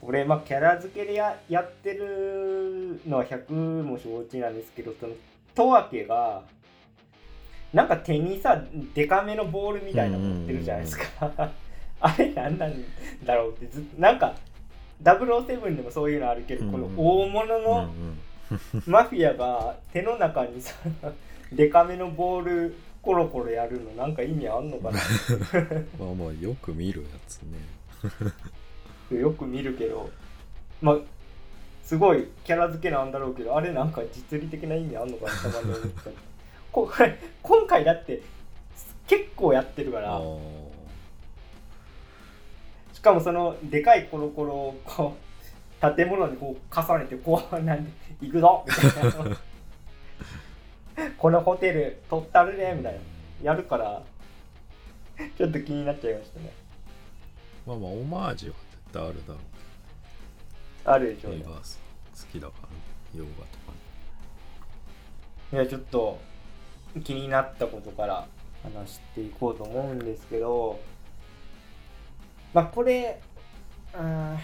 [0.00, 5.12] 俺まあキャラ付けでややってるのは100も承知なんですけどその
[5.54, 6.42] 十分が
[7.74, 8.64] なんか手にさ
[8.94, 11.52] デカめのボールみたいなの持ってるじゃないですか、
[12.00, 12.74] あれ何なん
[13.24, 14.34] だろうってずなんか
[15.02, 16.72] 007でもそういうのあるけど、うん。
[16.72, 17.90] この大物うんの
[18.86, 20.74] マフィアが手の中にさ
[21.52, 24.98] デカめのボールコロコロやるのなんか意味あんのかな？
[25.98, 27.58] まあまあよく見るやつね。
[29.20, 30.10] よく見るけど
[30.80, 30.96] まあ
[31.84, 35.52] すごいキャラ付けなんだろうけどあれなんか実利的な意味あんのかな？
[35.52, 36.10] たまに思った
[37.42, 38.22] 今回だって
[39.06, 40.20] 結構やってるかあら
[43.06, 45.16] かもそのでかいコロコロをこ
[45.80, 47.90] う建物にこう重ねてこうなんで
[48.20, 49.36] 行くぞみたいな。
[51.18, 53.00] このホテル取ったるねみたいな。
[53.42, 54.02] やるから
[55.36, 56.52] ちょっと気になっちゃいましたね。
[57.64, 59.40] まあまあオマージュは絶対あるだろ
[60.84, 61.38] あるでしょうね。
[61.38, 61.62] う映画好
[62.32, 62.68] きだから
[63.14, 63.72] 洋画とか。
[65.52, 66.18] いやちょっと
[67.04, 68.26] 気になったことから
[68.64, 70.80] 話していこうと思うんですけど
[72.56, 73.20] まあこれ
[73.94, 74.38] うん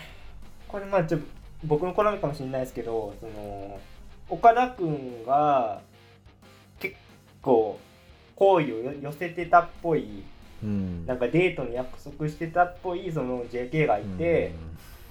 [0.69, 1.27] これまあちょっと
[1.65, 3.81] 僕の好みかもしれないですけどその
[4.29, 5.81] 岡田君が
[6.79, 6.95] 結
[7.41, 7.79] 構
[8.37, 10.25] 好意を寄せてたっぽい
[10.63, 11.07] うん。
[11.07, 14.53] なんかデートに約束してたっぽいその JK がいて、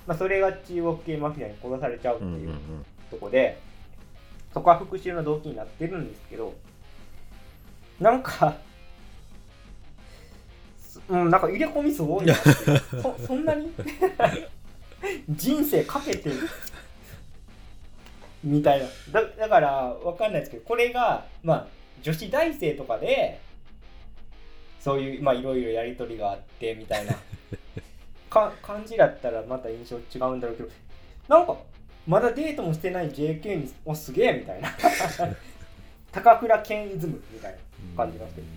[0.06, 2.46] まあ、それが中国系マフィアに殺されちゃうってうんうんうん。
[2.46, 2.56] いう
[3.10, 3.60] とこで、
[4.54, 6.54] そこは復讐の動機になってるんですけど
[8.00, 8.71] なんかす
[11.10, 12.34] うんなんか入れ込みすごいな。
[13.02, 13.72] そそんなに？
[15.30, 16.36] 人生かけてる。
[18.44, 18.88] みたいな。
[19.12, 19.72] だだから
[20.04, 21.68] わかんないですけどこれがまあ
[22.02, 23.40] 女子大生とかで
[24.80, 27.16] そういうまあいろいろやり取りがあってみたいな。
[28.30, 30.70] か感じだったらまた印象違うんだろうけど
[31.28, 31.58] なんか
[32.08, 34.70] まだデートもしてない JK におすげえみたいな。
[36.12, 37.58] 高倉健イズムみたいな
[37.96, 38.42] 感じがして。
[38.42, 38.48] る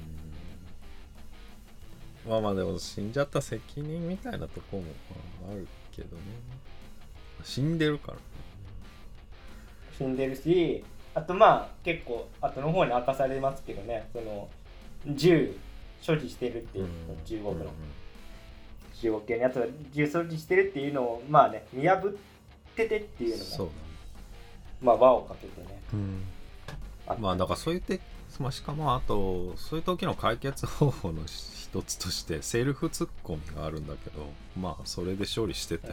[2.29, 4.83] まあまあでも死んじゃった責任みたいなとこも
[5.43, 6.23] まああるけどね。
[7.43, 8.21] 死んでるからね。
[9.99, 10.83] 死んでるし
[11.15, 14.09] あとまあ結構後の方に明かされますけどね。
[14.13, 14.49] その
[15.07, 15.57] 銃
[16.01, 16.89] 所持してるっていう、
[17.25, 17.67] 中国の、
[19.01, 23.69] 中国系のやつが銃所持してるっていうのをまあね見破っててっていうのもそう
[24.83, 25.81] まあ輪をかけてね。
[27.07, 28.01] あまあだからそういうて、
[28.39, 31.27] まあ、しかもあとそういう時の解決方法の
[31.75, 35.89] 一つとしてセルフツッコミがあるんだけどまあそれで処理してて、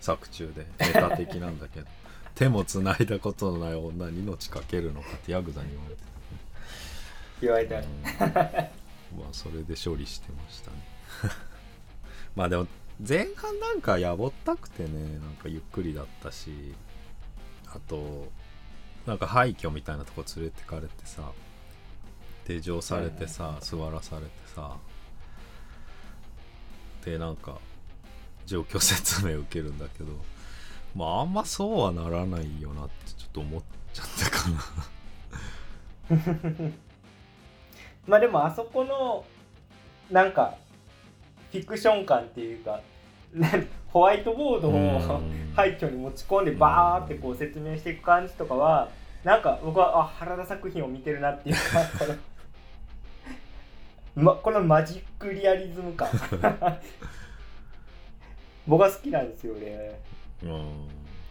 [0.00, 1.86] 作中でネタ的なんだけど
[2.34, 6.02] 手もつないだことのない女に命かけるのかってヤクザに言われて。
[7.42, 8.30] 言われた。
[8.30, 9.20] た、うん。
[9.20, 10.76] まあそれで処理してましたね。
[12.34, 12.66] まあでも
[13.06, 16.74] 前半なんかやぼったくてねなんかゆっくりだったし
[17.66, 18.30] あと
[19.06, 21.32] なんか廃墟みたいなとこ連れてかれてさ
[22.46, 24.76] 手錠されてさ、座らされてさ
[27.04, 27.58] でなんか
[28.46, 30.12] 状況説明受けるんだけど。
[30.96, 34.48] まああんまそうはならないよなってちょっと思っちゃったか
[36.08, 36.16] な。
[38.08, 39.26] まあでもあそこの
[40.10, 40.54] なんか
[41.52, 42.80] フィクション感っていうか
[43.92, 45.36] ホワイトボードをうん。
[45.54, 48.90] 廃墟に持ち込んでバーってこう説明していく感じとかは
[49.24, 51.60] なんか僕はあ原田作品を見てるなっていうか
[54.16, 56.08] ま、このマジックリアリズム感。
[58.66, 60.00] 僕は好きなんですよね。
[60.42, 60.88] うん。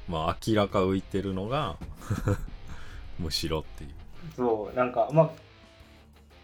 [0.08, 1.78] まあ明らか浮いてるのが
[3.18, 3.90] むしろっていう。
[4.36, 5.32] そうなんかまあ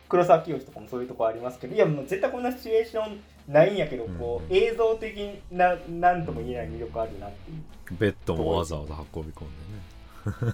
[0.09, 4.57] 黒沢清とかもそういうとこありますけどいやもう絶対こんなシチュエーションないんやけどこう、うん。
[4.57, 7.97] 映像的ななんとも言えない魅力あるなっていう。
[7.99, 9.47] ベッドもわざわざ運び込ん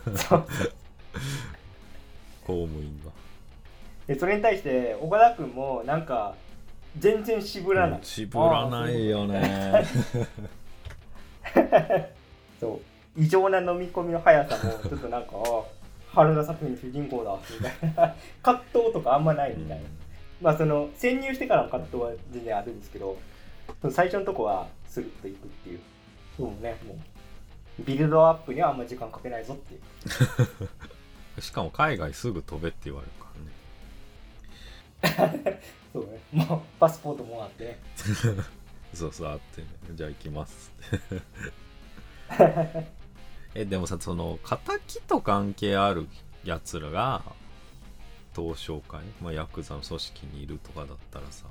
[0.01, 0.17] でね。
[0.17, 0.45] そう。
[2.45, 3.11] 公務員が
[4.07, 6.35] でそれに対して岡田君もなんか
[6.97, 9.85] 全然渋らない、うん渋らないよね。
[12.59, 12.79] そう。
[13.15, 15.63] 異常な飲み込みの速さもちょっとなんかあ
[16.13, 18.15] 原田作品の主人公だみたいな。
[18.41, 19.83] 葛藤とかあんまないみたいな、
[20.41, 23.17] まあその潜入してからの葛藤は全然あるんですけど
[23.91, 25.79] 最初のとこはスルッといくっていう。
[26.37, 26.97] そうねもう。
[27.83, 29.77] ビルドアップにはあんま時間かけないぞってい
[31.37, 31.41] う。
[31.41, 33.26] しかも海外すぐ飛べって言われるか
[35.93, 36.19] そうね。
[36.45, 37.65] もうパスポートもあって。
[37.65, 37.79] ね
[38.93, 40.71] そうそうあって、ね、じゃあ行きます。
[40.95, 40.99] っ
[42.37, 42.87] て
[43.53, 46.07] えでもさその敵と関係ある
[46.43, 47.21] やつらが
[48.33, 51.47] 同窓会、まあ、ヤクザの組織にいるとかだったらさ。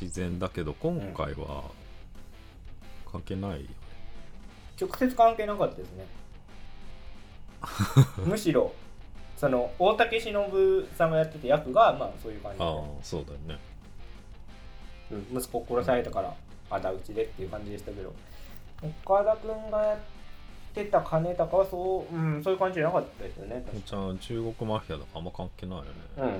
[0.00, 1.64] 自然だけど今回は
[3.10, 3.68] 関係ないよね、
[4.80, 6.06] 直接関係なかったですね。
[8.24, 8.72] むしろ
[9.40, 13.58] その大竹しのぶさんがやってた役がまあそういう感じで、ああそうだよね。
[15.10, 16.34] うん息子を殺されたから
[16.68, 18.12] 仇討ちでっていう感じでしたけど。
[18.82, 19.98] 岡田君がやっ
[20.74, 23.64] てた金高はそう,、うん、そういう感じじゃなかったですよね。
[23.90, 26.30] ゃん中国マフィアとかあんま関係ないよね、かうん。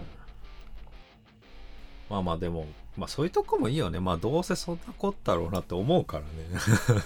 [2.10, 2.66] まあまあでも
[2.98, 3.98] まあそういうとこもいいよね。
[3.98, 7.00] まあどうせそんなこったろうなって思うからね。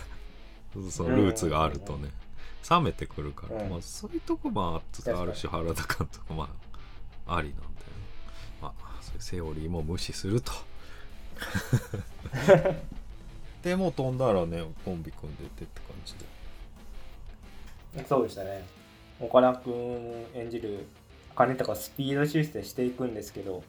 [0.90, 2.10] そのルーツがあるとね
[2.68, 3.70] 冷めてくるから、うん。
[3.70, 4.84] まあそういうとこもある
[5.32, 6.48] 種原田監督ま
[7.26, 7.74] あありなんだよね
[8.60, 10.52] まあそういうセオリーも無視すると。
[13.62, 16.24] でもう飛んだらねコンビ組んでてって感じで。
[18.06, 18.64] そうでしたね。
[19.20, 20.86] 岡田君演じる
[21.34, 23.62] 金高はスピード出世していくんですけど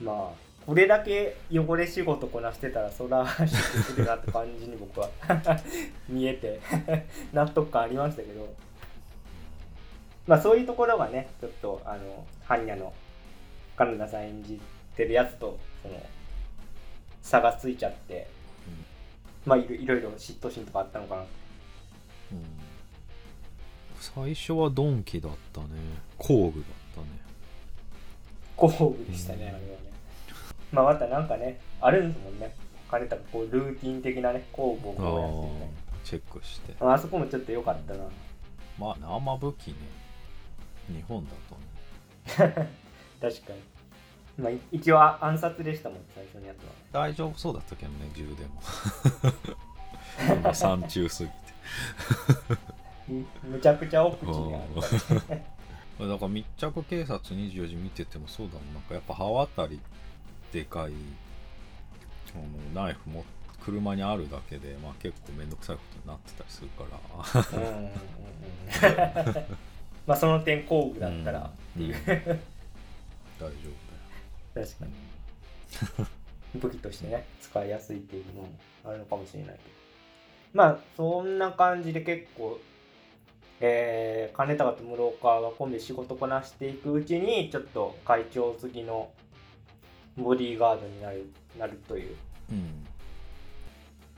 [0.00, 0.30] まあ
[0.66, 5.08] これだけ汚れ仕事こなしてたらそら出世するなって感じに僕は
[6.08, 6.60] 見えて
[7.32, 8.66] 納得感ありましたけど。
[10.26, 12.92] まあそういうところがねちょっとあの般若の
[13.76, 14.60] 金田さん演じ
[14.96, 16.02] てるやつとその
[17.22, 18.26] 差がついちゃって、
[19.44, 21.22] まあいろいろいろ嫉妬心とかあったのかな。
[21.22, 21.28] うん。
[24.00, 25.66] 最初はドンキだったね。
[26.16, 27.06] 工具だったね。
[28.56, 29.85] 工具でしたね、あれはね。
[30.72, 32.54] まあまたなんかね、あるんですもんね。
[32.90, 35.70] 金田がこうルーティン的なね、こうやーってて、
[36.04, 38.04] チェックしてああそこもちょっと良かったな。
[38.78, 39.74] まあねあんま武器ね
[40.88, 41.32] 日本だ
[42.36, 42.68] とね
[43.20, 43.60] 確かに。
[44.38, 46.70] まあい一応あ暗殺でしたもん、最初のやつは。
[46.92, 48.54] 大丈夫そうだったけどね銃でも
[50.42, 51.34] もう山中すぎて
[53.08, 54.60] む むちゃくちゃ奥地にあっ
[55.18, 55.46] たね。
[55.98, 59.80] だから密着警察24時見ててもそうだもんなんかやっぱ刃渡り
[60.56, 60.92] でかい
[62.34, 62.38] あ
[62.78, 63.26] のナイフも
[63.62, 66.84] 車にあるだけで、まあ、結構面倒くさいことになってたりするか
[69.34, 69.44] ら。
[70.06, 71.40] まあその点工具だったら。
[71.40, 71.94] っていう。
[71.94, 72.04] うん。
[72.04, 72.20] 大
[73.38, 73.48] 丈
[74.54, 76.60] 夫確かに。
[76.60, 78.48] 武器としてね使いやすいっていうのも
[78.84, 79.58] あるのかもしれないけど。
[80.54, 82.58] まあそんな感じで結構
[83.60, 89.10] えー、金高と室岡がコンビで仕事こなしていくうちにちょっと会長次の
[90.16, 92.16] ボディーガードになるなるという。
[92.52, 92.86] うん。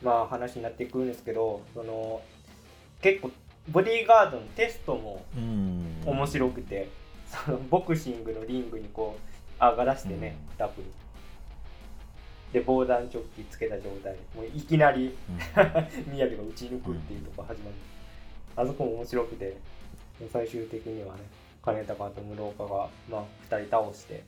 [0.02, 2.22] まあ話になっていくんですけどその
[3.02, 3.32] 結構
[3.68, 6.02] ボディーガードのテストもうん。
[6.06, 6.88] 面白くて、
[7.26, 9.16] そのボクシングのリングにこ
[9.60, 10.56] う上がらしてね、うん。
[10.56, 10.88] ダブル。
[12.52, 15.34] で防弾チョッキつけた状態もういきなりうん。
[16.10, 17.76] 宮城が打ち抜くっていうところ始まる、
[18.56, 19.56] あそこも面白くて
[20.32, 21.22] 最終的にはね
[21.62, 24.22] 金高と室岡が、まあ、2人倒して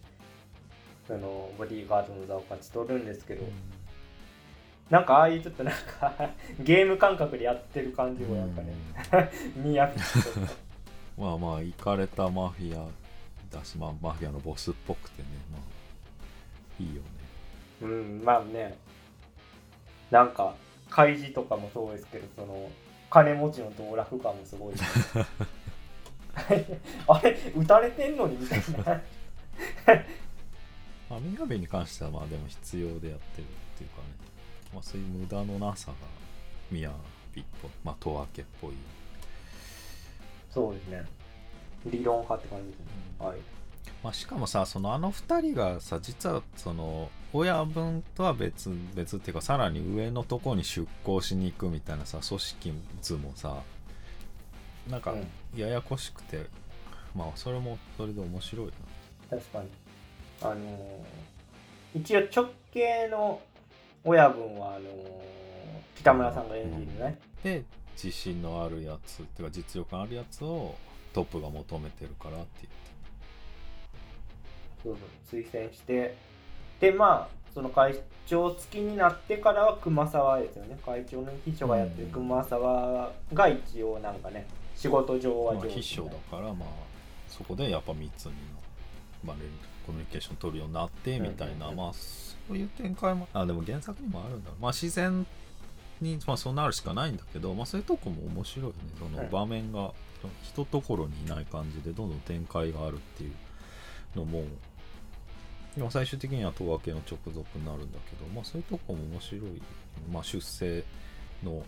[1.10, 3.44] そのボディーガードの座を勝ち取るんですけど、
[4.90, 6.30] なんかああいうちょっとなんか
[6.62, 8.72] ゲーム感覚でやってる感じもなんかね、
[9.56, 10.52] 宮城と
[11.18, 12.86] まあまあ、行かれたマフィア
[13.50, 15.62] だし、まあ、マフィアのボスっぽくてね、まあ、
[16.80, 17.08] いいよね。
[17.82, 18.78] うんまあね。
[20.12, 20.54] なんか
[20.90, 22.70] 開示とかもそうですけどその
[23.10, 24.74] 金持ちの道楽感もすごい。
[27.08, 29.02] あれ撃たれてんのにみたいな
[31.10, 33.46] まあ、ミヤベに関しては、まあでも必要でやってるっ
[33.76, 34.04] ていうかね、
[34.72, 35.94] まあそういう無駄のなさが、
[36.70, 36.92] ミヤ
[37.34, 38.72] ビっぽい、まあ、トワケっぽい。
[40.50, 41.04] そうですね。
[41.86, 42.86] 理論派って感じですね。
[43.18, 43.38] はい。
[44.02, 53.62] まあ、しかもさ、そのあの二人がさ、実はその、親分とは別、別っていうか、さらに上のとこに出向しに行くみたいなさ、組織図もさ、
[54.88, 55.26] なんかうん、
[55.58, 56.46] ややこしくて、
[57.14, 58.72] まあ、それもそれで面白いな。
[59.38, 59.68] 確かに
[60.42, 60.58] あのー
[61.92, 63.40] 一応直系の
[64.04, 64.80] 親分はあのー
[65.96, 67.64] 北村さんが演じるね、で
[67.94, 70.74] 自信のあるやつっていうか実力のあるやつを
[71.12, 72.80] トップが求めてるからって言って。
[74.82, 74.96] そう
[75.30, 76.16] そう推薦して
[76.80, 80.78] でまあその会長付きになってからは熊沢ですよね。
[80.86, 86.68] 会長の秘書がやってるうん熊沢が一応なんかね仕事上はまあ、秘書だからまあ
[87.28, 88.38] そこでやっぱ密にな、
[89.24, 89.48] まあ、連
[89.86, 95.26] コミュニケーション取るようになってみたいな、まあそういう展開もあでも原作にもあるんだまあ自然
[96.00, 98.76] に、まあ、そうなるしかないんだけど、まあ、そういうとこも面白いよね。
[98.98, 99.92] そのうん場面が
[100.42, 103.32] 一ところにいない感じでどんどん展開があるっていう
[104.18, 104.44] のも
[105.90, 109.62] 最終的には東和系の直属になるんだけど、まあ、そういうとこも面白い、
[110.12, 110.84] まあ、出世
[111.44, 111.62] の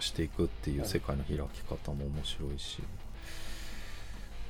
[0.00, 2.82] していくっていう世界の開き方も面白いし、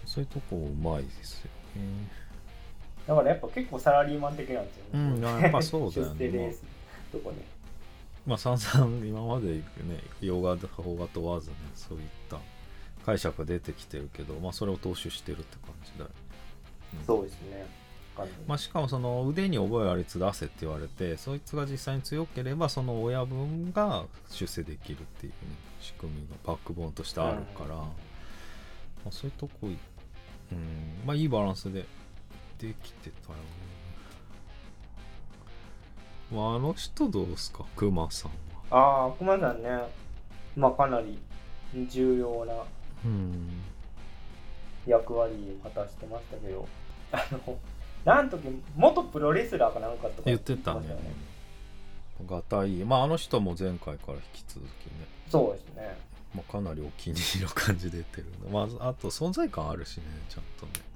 [0.07, 1.45] そういうとこもうまいですよ。
[1.45, 1.60] ね。
[3.07, 6.19] だからやっぱ結構サラリーマン的なんですよね、うんやっぱ そうだよね。
[6.19, 6.63] 出世レース
[7.13, 7.39] とこね。
[8.27, 9.63] まあ散々今までね
[10.21, 12.39] 洋画邦画問わずねそういった
[13.05, 16.11] 解釈が出てきてるけど、まあ、それを踏襲してるって感じだよ、
[16.99, 17.05] うん。
[17.07, 17.81] そうですね。
[18.47, 25.37] まあ、しかもその腕に覚えありつ出せって言われてそいつが実際に強ければその親分が出世できるっていうね
[25.81, 27.87] 仕組みがバックボーンとしてあるから、ま
[29.09, 29.69] あ、そういうとこ、
[30.53, 31.85] うん、まあいいバランスで
[32.59, 33.45] できてたよね。
[36.33, 37.65] まあ、あの人どうですか？
[37.77, 38.31] クマさん
[38.71, 39.07] は。
[39.07, 39.69] ああ熊さんね
[40.57, 41.19] まあかなり
[41.89, 42.55] 重要な
[43.05, 43.49] うん。
[44.87, 46.67] 役割を果たしてましたけど
[47.13, 47.59] あの
[48.05, 48.47] なん時
[48.77, 50.97] 元プロレスラーかなんかとか言ってたね。
[52.27, 52.85] がたいい。
[52.85, 55.99] まあ、あの人も前回から引き続きね、そうですね
[56.35, 58.67] まあ、かなりお気に入りの感じ出てるの。
[58.67, 60.91] まあ、あと存在感あるしね、ちゃんとね。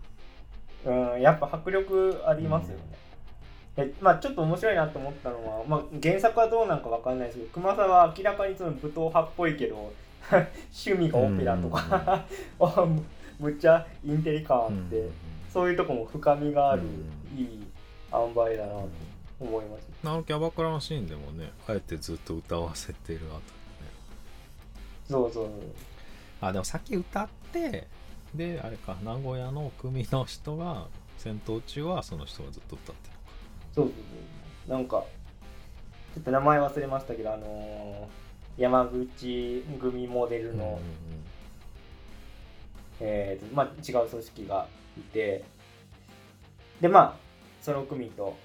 [1.14, 9.92] うんやっぱ迫力ありますよね、でまあちょっと面白いなと思ったのは、まあ、原作はどうなんかわかんないですけど熊沢は明らかにその武闘派っぽいけど
[10.30, 12.24] 趣味がオペラとか、
[13.38, 15.12] むっちゃインテリ感あって、うん
[15.54, 17.64] そういうとこも深みがある、うんいい
[18.12, 18.88] 塩梅だなと
[19.38, 23.40] 思います、あのキャバクラのシーンでもね、あえてずっと歌わせてるあたりね。
[25.08, 25.50] そうそう。
[26.40, 27.86] あ、でもさっき歌って、
[28.34, 30.86] で、あれか、名古屋の組の人が、
[31.18, 33.14] 戦闘中はその人がずっと歌ってる。
[33.74, 33.94] そうそう
[34.68, 34.76] そう。
[34.76, 35.04] なんか
[36.14, 38.24] ちょっと名前忘れましたけどあのー
[38.56, 40.80] 山口組モデルの、うんうん。
[43.00, 45.44] えーとまあ、違う組織がいて
[46.80, 47.14] でまあ
[47.62, 48.36] その組と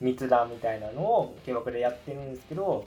[0.00, 2.86] 密談みたいなのを計画でやってるんですけど、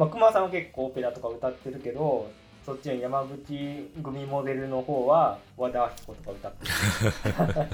[0.00, 2.30] まあ、熊さんは結構オペラとか歌ってるけど
[2.64, 7.66] そっちの山口組モデルの方は和田アキ子とか歌ってる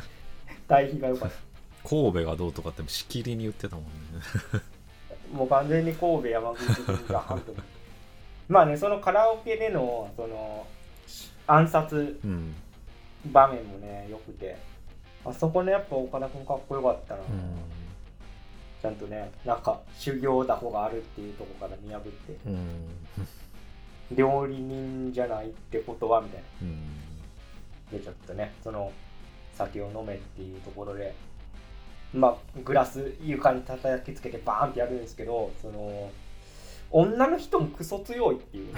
[0.66, 3.90] 対比が良かった神戸がどうとかってしきりに言ってたもんね。
[5.32, 7.54] もう完全に神戸山口組が半分
[8.48, 10.66] まあねそのカラオケでのその
[11.46, 12.56] 暗殺うん。
[13.26, 14.56] 場面もね良くて
[15.24, 17.75] あそこねやっぱ岡田君かっこよかったな、うん。
[18.86, 24.16] ちゃんとねなんか修行だこがあるっていうところから見破ってうん。
[24.16, 26.46] 料理人じゃないってことはみたいな。
[26.62, 27.98] うん。
[27.98, 28.54] でちょっとね。
[28.62, 28.92] その
[29.56, 31.14] 酒を飲めっていうところで。
[32.14, 36.08] まあグラス床に叩きつけてバーンってやるんですけどその
[36.90, 38.72] 女の人もクソ強いっていう。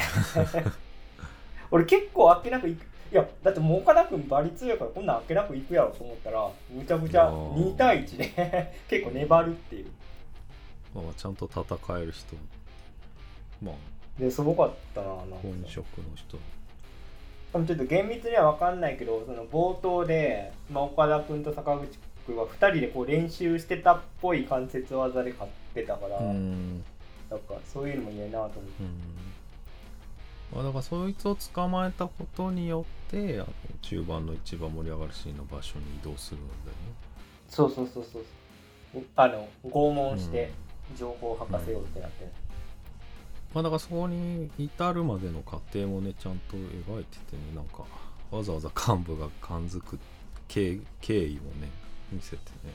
[1.70, 2.86] 俺結構あっけなくいく。
[3.10, 7.54] いやだってもう岡田君バリ強いからこんなんあっけなくいくやろと思ったらむちゃくちゃいやー。
[7.54, 9.86] 2対1で 結構粘るっていう
[10.94, 12.36] まあ、ちゃんと戦える人。
[13.62, 13.74] まあ
[14.18, 16.38] ですごかったな本職の人。
[17.52, 26.84] 多分ちょっと厳密には分かんないけどその冒頭で、まあ、岡田君と坂口君は2人でこう練習してたっぽい関節技で勝ってたから、うん。
[27.30, 28.60] なんかそういうのも嫌いなと思って。
[28.80, 28.88] うん。
[30.54, 33.46] まあ、だからそいつを捕まえたことによってあの
[33.82, 36.72] 中盤の一番盛り上がるシーンの場所に移動するんだよね。
[37.48, 38.22] そうそうそうそう。
[39.16, 40.50] あの拷問して
[40.96, 42.30] 情報を吐かせようってなって、
[43.54, 47.84] まあだからそこに至るまでの過程もねちゃんと描いててねなんか
[48.30, 49.98] わざわざ幹部が感づく
[50.48, 51.70] 経経緯をね
[52.12, 52.74] 見せてね。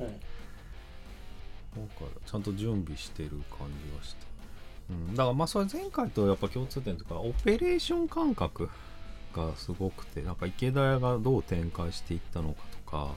[0.00, 0.34] うん
[1.76, 4.26] なんかちゃんと準備してる感じがして、
[4.90, 8.70] うん、だからまあそれ前回とやっぱ共通点というかオペレーション感覚
[9.34, 13.10] がすごくてなんか池田屋がどう展開していったのかとか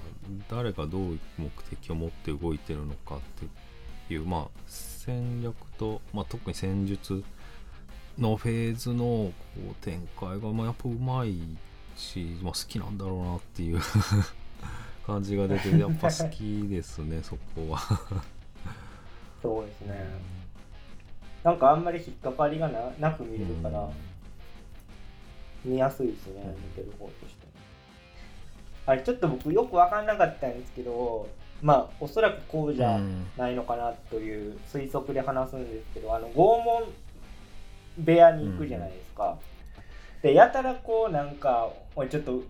[0.49, 3.51] 誰がどういう目的を持って動いてるのかっていう
[4.25, 7.23] まあ戦略と、まあ、特に戦術
[8.17, 9.33] のフェーズのこ
[9.71, 11.39] う展開がまあやっぱうまい
[11.95, 13.79] し、まあ、好きなんだろうなっていう
[15.05, 17.79] 感じが出てやっぱ好きですね そこは。
[19.41, 20.37] そうですね。
[21.43, 23.87] なんかあんまり引っかかりがななく見れるから、
[25.63, 27.47] 見やすいですねうん見てる方として。
[28.85, 31.29] あれちょっと僕よく分かんなかったんですけど
[31.61, 36.83] まあおそらくこうじゃうんないのかなという推測で話すんですけどあの拷問
[37.97, 39.37] 部屋に行くじゃないですか、
[40.21, 42.43] でやたらこうなんかおいちょっと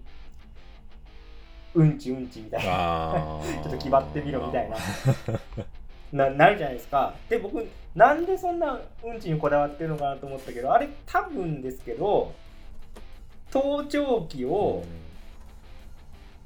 [1.74, 2.72] うんちうんちみたいな。
[2.74, 4.78] あ ちょっと気張ってみろみたいな。
[6.12, 7.14] ななるじゃないですか。
[7.30, 12.34] で僕なんでそんなうんちにこだわってるのかなと思ったけどあれ多分ですけど
[13.52, 14.84] 盗聴器を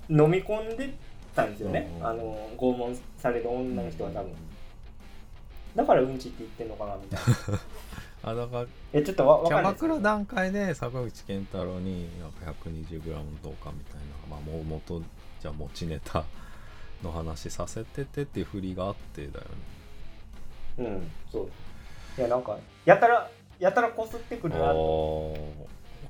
[0.09, 0.93] 飲み込んで
[1.35, 4.31] たんですよね、うんあの拷問される女の人は多分。
[5.75, 7.19] だからうんちって言ってんのかなみたい
[7.53, 7.59] な。
[8.31, 13.03] あだからえちょっとわわキャバかんないですクラ段階で坂口健太郎になんか 120g
[13.41, 15.01] どうかみたいな、まあ、もう元
[15.39, 16.23] じゃあ持ちネタ
[17.03, 19.49] の話させててっていう振りがあってだよね。
[20.77, 21.49] うんそう。
[22.17, 23.29] いやなんかやたら
[23.59, 25.35] やたらこすってくるなと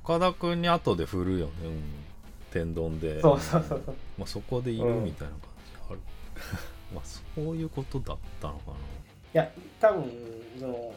[0.04, 1.84] 岡田君に後で振るよね、うん、
[2.52, 3.22] 天丼で。
[3.22, 5.04] そうそうそうそうまあ、そこでいるうん。
[5.04, 6.00] みたいな感じある、
[6.94, 8.72] まあそういうことだったのか
[9.34, 10.12] いや多分
[10.60, 10.94] その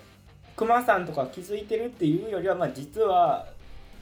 [0.55, 3.47] 熊さんとか気づいてるっていうよりはまあ実は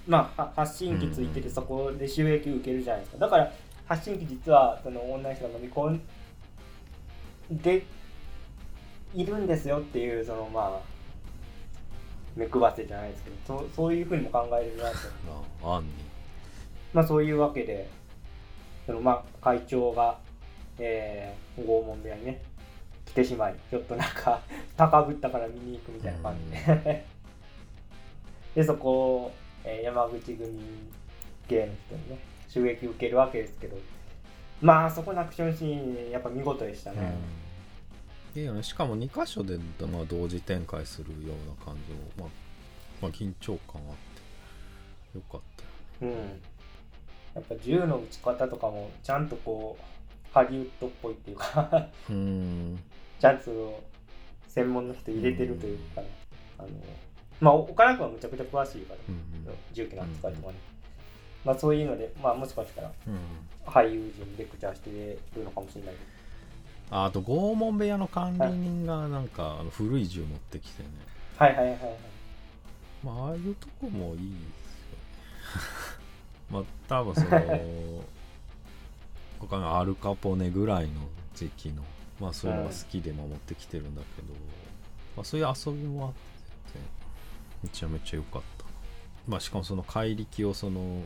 [0.08, 3.18] まあは発信機ついてうんてそこで収益受けるじゃないですか。
[3.18, 3.52] だから
[3.86, 6.02] 発信機実はその女の人が飲み込ん
[7.62, 7.84] で
[9.14, 10.92] いるんですよっていうそのまあ
[12.34, 14.96] 目配せじゃないですけどそうそういうふうにも考えれるなと
[15.62, 15.90] なな案に。
[16.92, 17.88] まあそういうわけで
[18.86, 20.18] そのまあ会長が、
[20.78, 22.42] えー、拷問部屋にね
[23.06, 24.40] 来てしまいちょっとなんか
[24.76, 27.04] 高ぶったから見に行くみたいな感じで。
[28.54, 29.32] でそこを、
[29.64, 30.60] えー山口組
[31.48, 32.18] 系の人にね
[32.48, 33.76] 襲撃受けるわけですけど
[34.60, 37.14] まあそこのアクションシーンやっぱ見事でしたね、
[38.34, 38.62] いいよね。
[38.62, 42.28] しかも2箇所で、まあ、同時展開するような感じも、まあ、
[43.02, 43.96] まあ緊張感あっ
[45.12, 46.40] てよかったようん、
[47.34, 49.84] やっぱ銃の撃ち方とかもちゃんとこう
[50.34, 52.78] ハリウッドっぽいっていうかうーん
[53.20, 53.82] ちゃんと
[54.48, 56.08] 専門の人入れてるというかね、
[56.58, 56.68] あの
[57.40, 59.00] まあ岡田君はむちゃくちゃ詳しいから、
[59.72, 60.54] 銃器の扱いとかね、
[61.44, 63.18] まあそういうので、まあもしかしたらうん。
[63.66, 64.90] 俳優陣レクチャーして
[65.36, 65.94] るのかもしれない。
[65.94, 66.00] け
[66.90, 70.88] ああと拷問部屋の管理人がなんかあの古い銃持ってきてね。
[71.38, 71.56] どはい。
[71.56, 71.64] はい。
[71.64, 71.74] はい。
[71.74, 71.78] はい。
[73.02, 75.91] まあああいうとこもいいですよね
[76.52, 78.04] まあ多分その
[79.40, 80.92] 他のアルカポネぐらいの
[81.34, 81.82] 時期の
[82.20, 84.28] まあそういうのが好きで守ってきてるんだけど、
[85.16, 86.78] まあそういう遊びもあって
[87.62, 88.64] めちゃめちゃ良かった。
[89.26, 91.02] まあしかもその怪力をその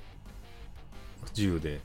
[1.32, 1.80] 銃で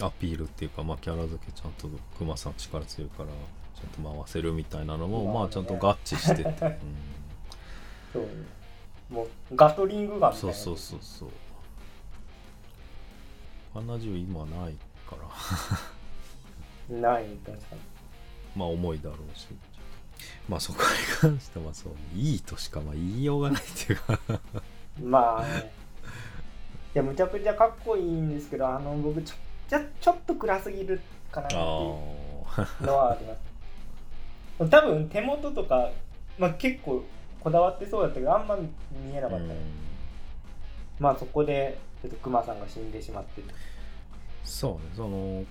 [0.00, 1.88] アピールっていうかまあキャラ付けちゃんと
[2.18, 6.52] クマさん力強いからちゃんと回せるみたいなのもまあちゃんと合致してて、う ん
[8.12, 8.28] そう
[9.08, 10.54] もうガトリングガンみたいな。
[10.54, 11.28] そうそうそうそう
[13.74, 14.74] あんな銃今ない
[15.08, 15.16] か
[16.90, 16.96] ら。
[17.00, 17.80] ない確かに。
[18.56, 19.48] まあ重いだろうし。
[20.48, 24.18] まあそこに関してはそういいとしかまあ言いようがないっていうか。
[25.02, 25.72] まあね。
[26.94, 29.34] いやむちゃくちゃかっこいいんですけどあの僕ちょ
[29.68, 31.00] じゃちょっと暗すぎる
[31.30, 34.70] かなっていうあのはあります。
[34.70, 35.90] 多分手元とか、
[36.38, 37.04] まあ、結構
[37.40, 39.54] こだわってそうだったけどあんま見えなあかったね、
[40.98, 43.40] まあそこでちょっとクマさんが死んでしまって。
[43.40, 43.48] る
[44.44, 45.44] そうねその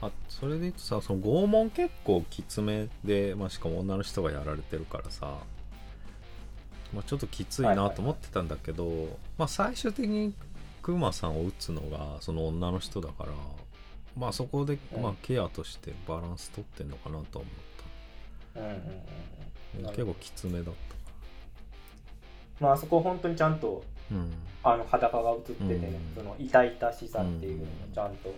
[0.00, 5.38] あそれで言うとさその拷問結構きつめで、まあ、しかも女の人がやられてるからさ、
[6.92, 10.34] まあ、ちょっときついなと思ってたんだけど、まあ、最終的に
[10.82, 13.32] クマさんを撃つのがその女の人だから
[14.16, 15.02] まあそこで、うん。
[15.02, 17.44] まあ、ケアとしてバランス取ってんのかなとは思っ
[18.54, 18.68] うんうん
[19.86, 20.70] うん結構きつめだった。
[22.60, 23.91] まああそこ本当にちゃんとうん
[24.64, 26.22] あの裸が映っててね、うん。
[26.22, 28.32] その痛々しさっていうのもちゃんと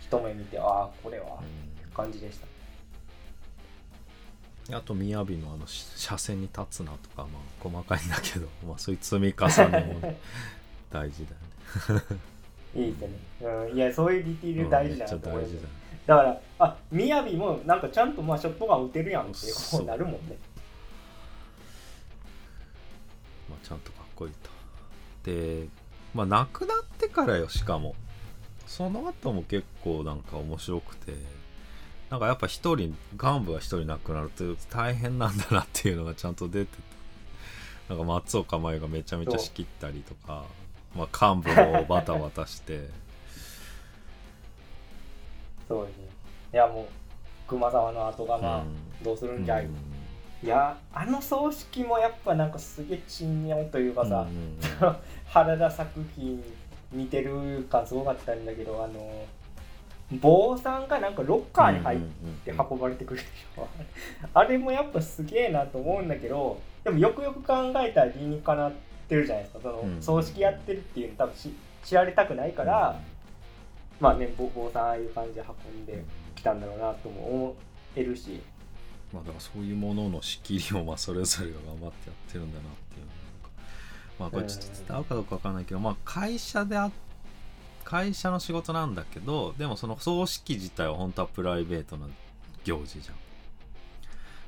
[0.00, 1.40] 一目見て、ああこれは
[1.92, 2.46] う感じでした。
[2.46, 2.50] ん。
[4.76, 5.24] あと雅のあ
[5.56, 10.14] のし車線に立つなとかまあ細かいんだけど、 まあ、そういう積み重ねも
[10.90, 11.32] 大事だ
[11.94, 12.06] よね。
[12.74, 13.10] いいですね、
[13.40, 15.40] うん、いやそういうディティール大事だなうんと思
[16.06, 19.34] だからあみやびもなんかちゃんとまあショットガン撃てるやんって
[19.70, 20.36] こうなるもんね。
[23.48, 24.50] まあ、ちゃんとかっこいいと。
[24.50, 24.53] で
[26.14, 27.94] まあ亡くなってからよしかも。
[28.66, 31.14] その後も結構なんか面白くて。
[32.10, 36.76] なんかやっぱ一人幹部が一人亡くなると大変なんだなっていうのがちゃんと出て
[37.88, 40.44] たなんか松岡茉優がめちゃめちゃ仕切ったりとか、
[40.94, 42.88] まあ、幹部をバタバタして。
[45.66, 46.04] そうですね。
[46.52, 46.86] いやもう
[47.48, 48.66] 熊沢の後釜、うん。
[49.02, 49.93] どうするんじゃい、うん
[50.44, 56.44] いやあの葬式もやっぱなんかすげえ珍妙というかさ、うんうん 原田作品
[56.92, 59.24] 似てる感すごかったんだけどあの
[60.20, 61.98] 坊さんがなんかロッカーに入っ
[62.44, 63.66] て運ばれてくるでしょ、
[64.34, 68.72] あれもやっぱすげえなと思うんだけどでもよくよく考えたら理にかなっ
[69.08, 69.60] てるじゃないですか。
[69.62, 73.00] その、うん葬式やってるっていうの多分し知られたくないから、
[73.98, 77.54] まあねぼ坊さんああいう感じで運んできたんだろうなとも思
[77.96, 78.42] えるし
[79.14, 83.06] まあだからそういうものの仕切りをまあそれぞれが頑張ってやってるんだなっていう
[84.18, 86.90] まあこれちょっと伝わるかどうかわかんないけどまあ会社であ
[87.84, 92.08] 会社の仕事なんだけどでもその葬式自体は本当はプライベートな
[92.64, 93.16] 行事じゃん。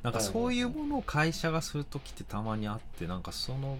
[0.03, 3.79] なんかそういうものを会社がする時ってたまにあってなんかその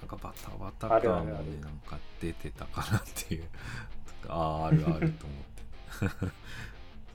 [0.00, 1.44] なんかバタバタ感でなん
[1.86, 3.44] か出てたかなっていう。
[4.28, 5.34] あああるあると思
[6.18, 6.38] って。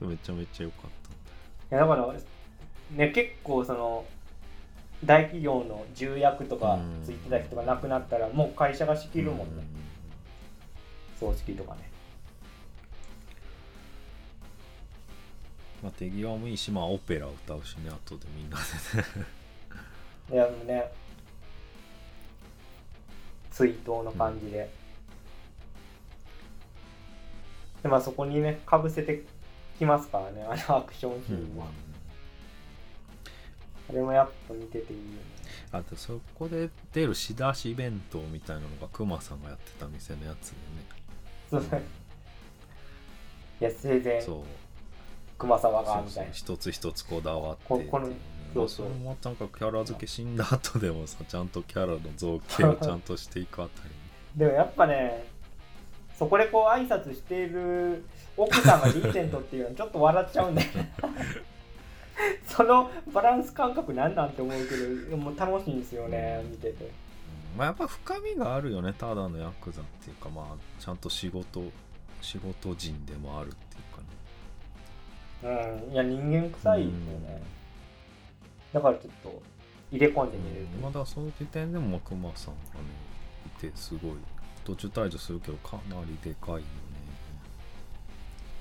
[0.00, 0.90] めちゃめちゃ良かっ
[1.70, 2.14] たいやだから
[2.90, 4.04] ね結構その
[5.04, 9.64] 大企業の重役とかついてた人が亡くなったらもう会社が仕切るもんね、
[11.18, 11.90] 葬式とかね。
[15.82, 18.62] まあ、手際もいいし、まあ、オペラ歌うしね、後でみんなで
[19.02, 19.04] ね。
[20.32, 20.90] いやもうね
[23.50, 24.70] 追悼の感じで、
[27.82, 29.24] でまあそこにねかぶせて
[29.78, 31.66] きますからねあのアクションシーンは、
[33.90, 35.18] あれもやっぱ見てていいよね。
[35.72, 40.56] あと、そこで出る仕出し弁当みたいなのが、クマさんがやってた店のやつで
[41.50, 41.62] そう
[43.60, 44.22] いや。
[44.22, 44.42] そう。
[45.38, 45.92] 熊沢そう。
[45.92, 46.32] そうがみたいな。
[46.32, 48.08] 一つ一つこだわってここの
[48.54, 48.86] そうそう。
[48.86, 53.90] まあれもなんかキャラ付け死んだ後でもさちゃんとキャラの造形をちゃんとしていくあたり
[54.36, 55.24] でもやっぱね
[56.18, 58.04] そこでこう挨拶している
[58.36, 60.92] 奥さんがリーゼントっていうのちょっと笑っちゃうんだよね
[62.46, 64.76] そのバランス感覚なんなんて思うけ
[65.10, 66.84] どもう楽しいんですよね見てて。
[66.84, 66.90] うん。
[67.58, 71.62] まあやっぱ深みがあるよねただのヤクザっていうかまあちゃんと仕事
[72.20, 73.80] 仕事人でもあるってい
[75.42, 75.78] うかね。
[75.86, 75.92] うん。
[75.92, 77.42] いや人間臭いですよね
[78.72, 79.42] だからちょっと
[79.90, 80.78] 入れ込んでみるう。
[80.78, 80.80] ん。
[80.82, 82.86] まだそういう点でもまあクマさんがね
[83.46, 84.12] いてすごい
[84.64, 86.64] 途中退場するけどかなりでかいよね。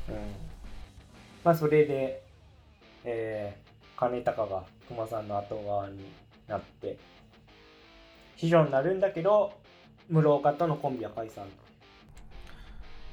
[0.09, 0.15] うん。
[1.43, 2.23] まあそれで
[3.05, 6.05] えー、金高が熊さんの後側に
[6.47, 6.97] なって
[8.35, 9.53] 秘書になるんだけど
[10.09, 11.45] 室岡とのコンビは解散。
[11.45, 11.51] と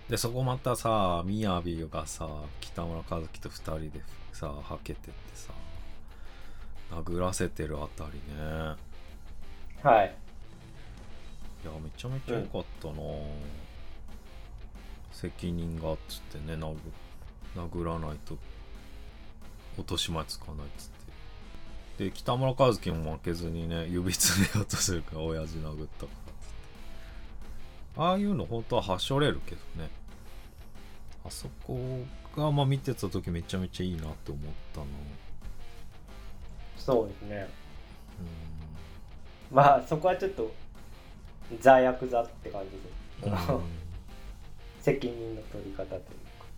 [0.09, 2.29] でそこまたさみやびがさ
[2.61, 5.53] 北村和樹と2人でさはけてってさ
[6.91, 8.75] 殴らせてるあたりね。
[9.83, 10.15] はい。
[11.63, 12.95] いやめちゃめちゃ良かったな、
[15.13, 16.75] 責任がっつってね殴
[17.55, 18.37] 殴らないと
[19.81, 20.89] 落とし前つかないっつっ
[21.97, 22.05] て。
[22.05, 26.61] で北村和樹も負けずにね指つめようとするから親父殴ったからっつって。
[27.97, 29.91] ああいうの本当ははしょれるけどね。
[31.25, 31.79] あそこ
[32.37, 34.87] がまあ見てた時めちゃめちゃいいなって思ったの。
[36.77, 37.49] そうですね。
[39.51, 40.51] まあそこはちょっと
[41.61, 42.63] 座役座って感
[43.23, 43.37] じで、
[44.81, 46.05] 責任の取り方というか。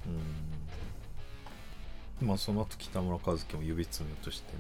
[0.06, 0.41] うん
[2.22, 4.58] まあその後北村和樹も指詰めとしてね。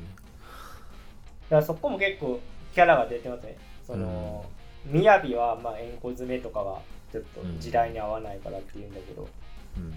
[1.50, 2.40] だからそこも結構
[2.74, 3.56] キャラが出てますね。
[3.86, 4.44] その、
[4.86, 6.80] みやびはまあ円弧詰めとかは
[7.12, 9.28] ちょっと時代に合わないからって言うんだけど、
[9.76, 9.94] うん。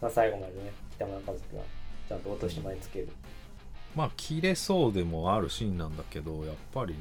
[0.00, 1.62] まあ、最後までね北村和樹は
[2.08, 3.08] ちゃんと落とし前つける、
[3.94, 6.98] まあ切れそうでもあるシーンなんだけどやっぱりね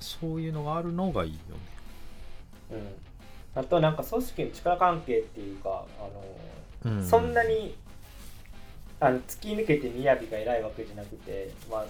[0.00, 2.78] そういうのがあるのがいいよね。
[3.54, 5.84] うん、あとなんか組織の力関係っていうか
[6.84, 7.06] あの、うん。
[7.06, 7.74] そんなに
[9.00, 11.86] あの突き抜けてみやびが偉いわけじゃなくて、まあ、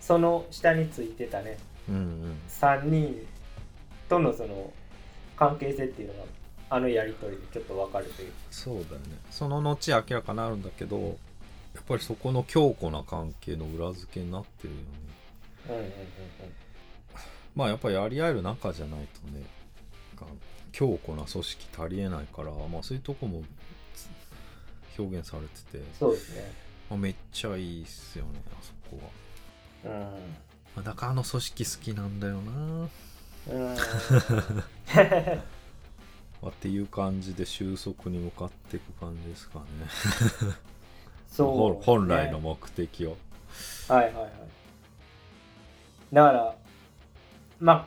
[0.00, 1.58] その下についてたね。
[1.88, 2.40] うんうん。
[2.48, 3.26] 3人
[4.08, 4.72] とのその
[5.36, 6.20] 関係性っていうのが
[6.70, 8.32] あのやり取りでちょっと分かるという。
[8.50, 9.18] そうだよね。
[9.30, 14.86] その後明らかになるんだけどやっぱりそこの強固な関係の裏付けになってるよね。
[15.68, 15.90] うんうんうん
[17.56, 19.42] まあやっぱりやり合える仲じゃないとね
[20.72, 23.46] 強固な組織足りえないから、まあ、そういうとこもつ
[24.98, 26.52] 表現されてて、そうですね。
[26.90, 29.00] まあ、めっちゃいいっすよねあそこ
[29.84, 30.00] は、うん。
[30.02, 30.08] ま
[30.78, 32.88] あ、だからあの組織好きなんだよな、
[33.52, 33.74] うん。
[36.42, 39.64] まあ、っていう感じで収束に向かっていく感じですかね。
[41.28, 43.16] そう、ほ本来の目的を。
[43.88, 44.30] はいはいはい。
[46.12, 46.54] だから
[47.58, 47.86] まあ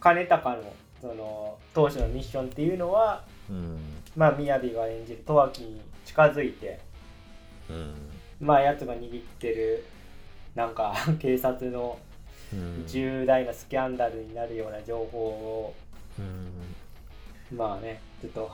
[0.00, 3.78] 金高のその当初のミッションっていうのはうん。
[4.16, 6.80] まあ雅が演じる十秋に近づいて
[7.68, 7.94] うん。
[8.40, 9.84] まあやつが握ってる
[10.54, 11.98] なんか 警察の
[12.52, 12.84] うん。
[12.86, 15.74] 重大なスキャンダルになるような情報を
[16.18, 17.56] うん。
[17.56, 18.50] まあねちょっと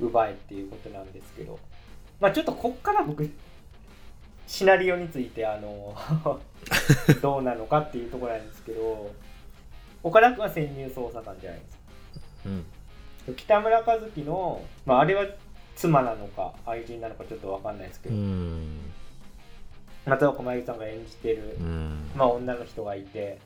[0.00, 1.58] 奪えっていうことなんですけど。
[2.20, 3.28] まあちょっとこっから僕
[4.46, 5.96] シナリオについてあの
[7.20, 9.10] どうなのかっていうところなんですけど
[10.02, 11.82] 岡田君は潜入捜査官じゃないですか。
[12.46, 12.64] うん
[13.36, 15.26] 北村和樹の、まあ、あれは
[15.76, 18.78] 妻なのか愛人なのかちょっと分かんないですけうど、ん。
[20.04, 22.10] 松岡真優さんが演じてるうん。
[22.16, 23.38] まあ、女の人がいて。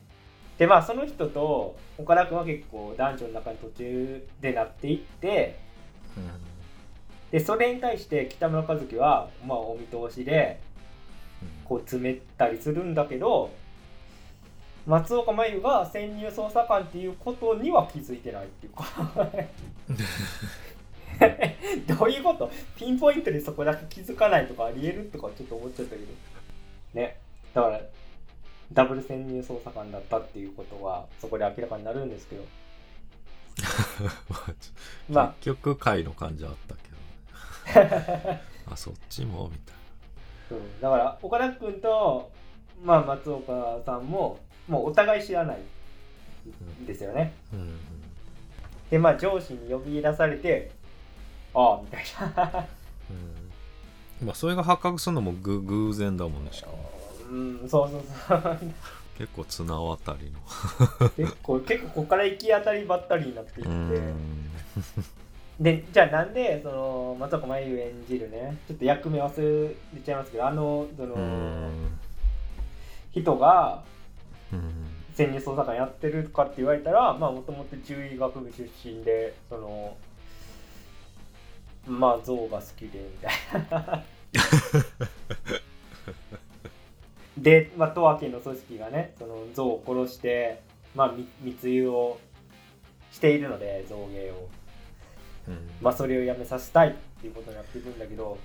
[0.57, 5.59] でまあその人と岡田君は結構男女の中に途中でなっていって。
[7.31, 10.59] でそれに対して北村和樹はまあお見通しで
[11.65, 13.51] こう詰めたりするんだけど
[14.87, 18.85] 松岡真優が潜入捜査官っていうことには気づいてないっていうか。
[21.99, 22.49] どういうこと？
[22.77, 26.07] ピンポイントでそこだけ気づかないとかありえるとかちょっと思っちゃったけど。
[26.93, 27.19] ね。
[27.53, 27.81] だから
[28.71, 32.43] ダブル潜入捜査官だったっていうことはそこで明らかになるんですけど。
[35.09, 35.33] まあ。
[35.41, 36.75] 結局回の感じあった
[37.73, 38.37] けど
[38.71, 39.75] あそっちもみたい
[40.51, 40.61] う。
[40.61, 42.31] ん、だから岡田君と、
[42.83, 45.57] まあ、松岡さんももうお互い知らない
[46.81, 47.33] んですよね。
[47.51, 47.79] なうん。
[48.89, 50.71] でまあ上司に呼び出されて
[51.53, 52.03] ああみたい
[52.35, 52.65] な。
[54.21, 54.27] うん。
[54.27, 56.91] まあそれが発覚するのもぐ偶然だもんねしかも。
[57.29, 58.57] うんそうそうそう。
[59.17, 61.09] 結構綱渡りの。
[61.09, 64.51] 結構結構ここから行き当たりばったりになっていって、うん。
[65.59, 68.57] でじゃあなんでその松岡真優演じるね。
[68.67, 71.97] ちょっと役名忘れちゃいますけどあのその、うん。
[73.11, 73.96] 人がうん
[75.15, 79.97] 潜入捜査官やってるかって言われたらまあもともと獣医学部出身でその
[81.87, 83.33] まあ象が好きでみたい
[83.69, 84.03] な。
[87.37, 90.61] でまあ十和家の組織がねその象を殺して
[90.95, 92.19] まあみ密輸を
[93.11, 94.47] しているので象芸を。
[95.47, 95.69] うん。
[95.81, 98.37] まあそれをやめさせたいっていうことになっていくんだけど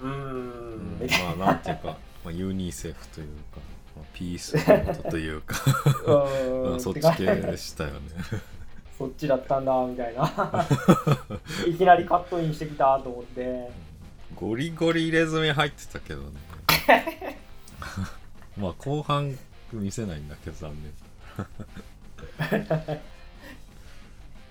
[0.00, 3.71] うーんみたいまあなんていうか、まあ、ユニセフというか、まあ、
[4.12, 4.52] ピース
[5.10, 5.56] というか。
[6.06, 6.14] な
[6.74, 8.00] う そっち系でしたよね。
[8.98, 10.22] そっちだったんだみたいな。
[11.66, 13.70] いきなりカットインしてきたと思って。
[14.36, 16.30] ゴリゴリ入れ墨入ってたけどね。
[18.56, 19.36] まあ後半
[19.72, 20.92] 見せないんだけど残念。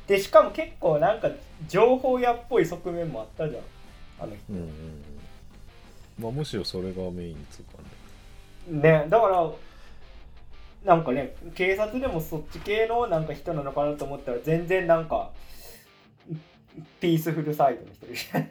[0.08, 1.30] でしかも結構なんか
[1.68, 3.64] 情報屋っぽい側面もあったじゃん。
[4.20, 4.42] あの人。
[4.50, 4.72] うんうんうん。
[6.20, 7.90] まあむしろそれがメインつうかね
[8.68, 9.52] ねだから
[10.84, 15.32] なんかね警察でもそっち系のなんか人なのかなと思ったら全然なんか
[17.00, 18.40] ピースフルサイドの人でした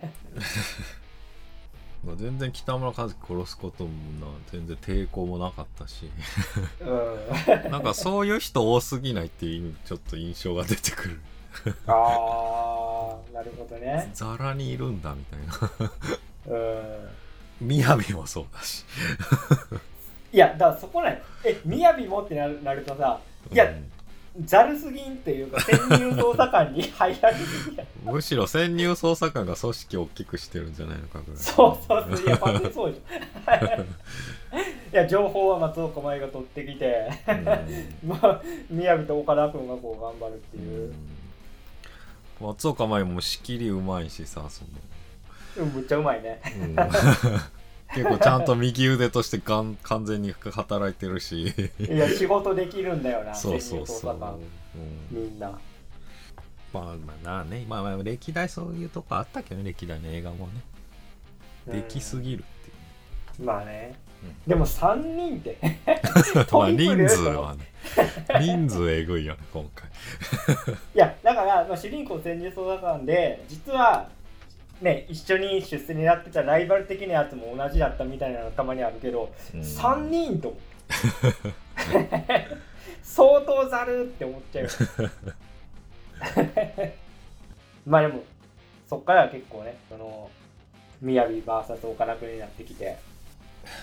[2.02, 3.90] まあ、全然北村和樹殺すことも
[4.20, 6.10] な全然抵抗もなかったし。
[6.80, 7.70] うん。
[7.70, 11.20] なんかそういう人多すぎないっていうちょっと印象が出てくる。
[11.86, 14.10] ああなるほどね。
[14.14, 15.40] ザラにいるんだみたい
[16.48, 16.56] な。
[16.56, 17.10] うん。
[17.60, 18.84] みやびもそうだし
[20.32, 21.12] いやだからそこな
[21.64, 21.92] みや。
[21.92, 23.20] びもってなるなるとさ
[23.52, 23.90] いやうん
[24.44, 32.26] ざるすぎんっていうか潜入捜査官に入られすぎやむしろ潜入捜査官が組織を大きくしてるんじゃないのかぐらいそうそうそう。
[32.26, 33.86] いや完全にそうじゃんい
[34.92, 37.10] や情報は松岡茉優が取ってきて。
[38.06, 40.60] まあ宮城と岡田君がこう頑張るってう。
[40.60, 40.64] ん。
[40.64, 40.94] いう、
[42.40, 44.64] 松岡茉優も仕切りうまいしさそ
[45.56, 45.66] の。
[45.66, 46.40] うん、むっちゃうまいね。
[46.60, 46.76] うん
[47.94, 51.52] 結構ちゃんと右腕としてがん完全に働いてるし。
[51.78, 54.16] いや仕事できるんだよなそうそう潜そう、
[55.12, 55.58] うん、みんな。
[56.72, 56.84] まあ
[57.24, 60.52] まあねまあまあ歴代そういうとこあったけどね歴代の映画もね。
[61.66, 64.34] できすぎるっていううんまあね、うん。
[64.48, 65.58] でも3人って
[66.52, 67.70] まあ人ル数はね。
[68.40, 69.88] 人数えぐいよね今回。
[70.94, 74.08] いやだから、まあ、主人公潜入捜査官で実は
[74.80, 79.60] ね一緒に出世狙ってたライバル的なやつも同じだったみたいなのたまにあるけど、うん。
[79.60, 80.56] 3人と。
[83.02, 84.70] 相当ざるって思っちゃうよ。
[87.86, 88.22] まあでも
[88.88, 90.30] そっからは結構ねその
[91.02, 92.98] 雅 VS 岡田君になってきて。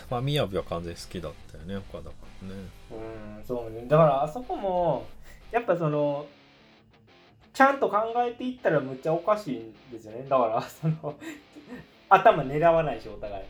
[0.09, 2.55] まあみやびは完全に好きだったよね岡田君ね。
[2.91, 3.85] うんそうね。
[3.87, 5.05] だからあそこも
[5.51, 6.25] やっぱその
[7.57, 10.27] ちゃんと考えていったらむっちゃおかしいんですよね。
[10.29, 11.15] だから その
[12.07, 13.43] 頭狙わないしお互い。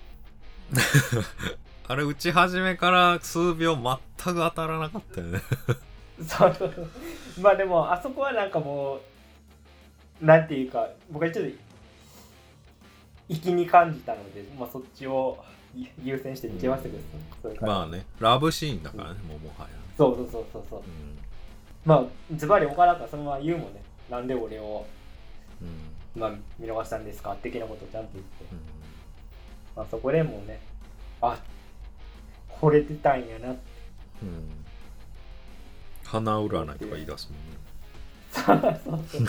[1.90, 5.42] あれ打ち始めから数秒全く当たらなかったよね。
[6.26, 6.56] そう。
[6.58, 6.90] そうそう
[7.42, 9.02] まあでもあそこはなんかも
[10.22, 11.52] うなんていうか僕はちょっと
[13.28, 15.38] 粋に感じたので、まあ、そっちを
[16.02, 17.04] 優先して見てましたけど、
[17.42, 17.76] そういう感じ。
[17.76, 20.80] まあねラブシーンだからねもうもはや、そうそうそうそうそう。
[20.80, 20.84] う
[21.84, 22.04] まあ
[22.38, 24.86] ズバリ岡田がそのまま言うもんねなんで俺を、
[25.62, 26.22] んうん。
[26.22, 27.36] まあ、見逃したんですか？
[27.36, 28.60] 的なことをちゃんと言って、うん。
[29.76, 30.60] まあ、そこでもうね
[31.22, 31.38] あ
[32.50, 33.60] 惚れてたんやなって。
[34.24, 34.66] うん。
[36.04, 37.58] 花占いとか言い出すもんね。
[38.32, 39.28] そうそう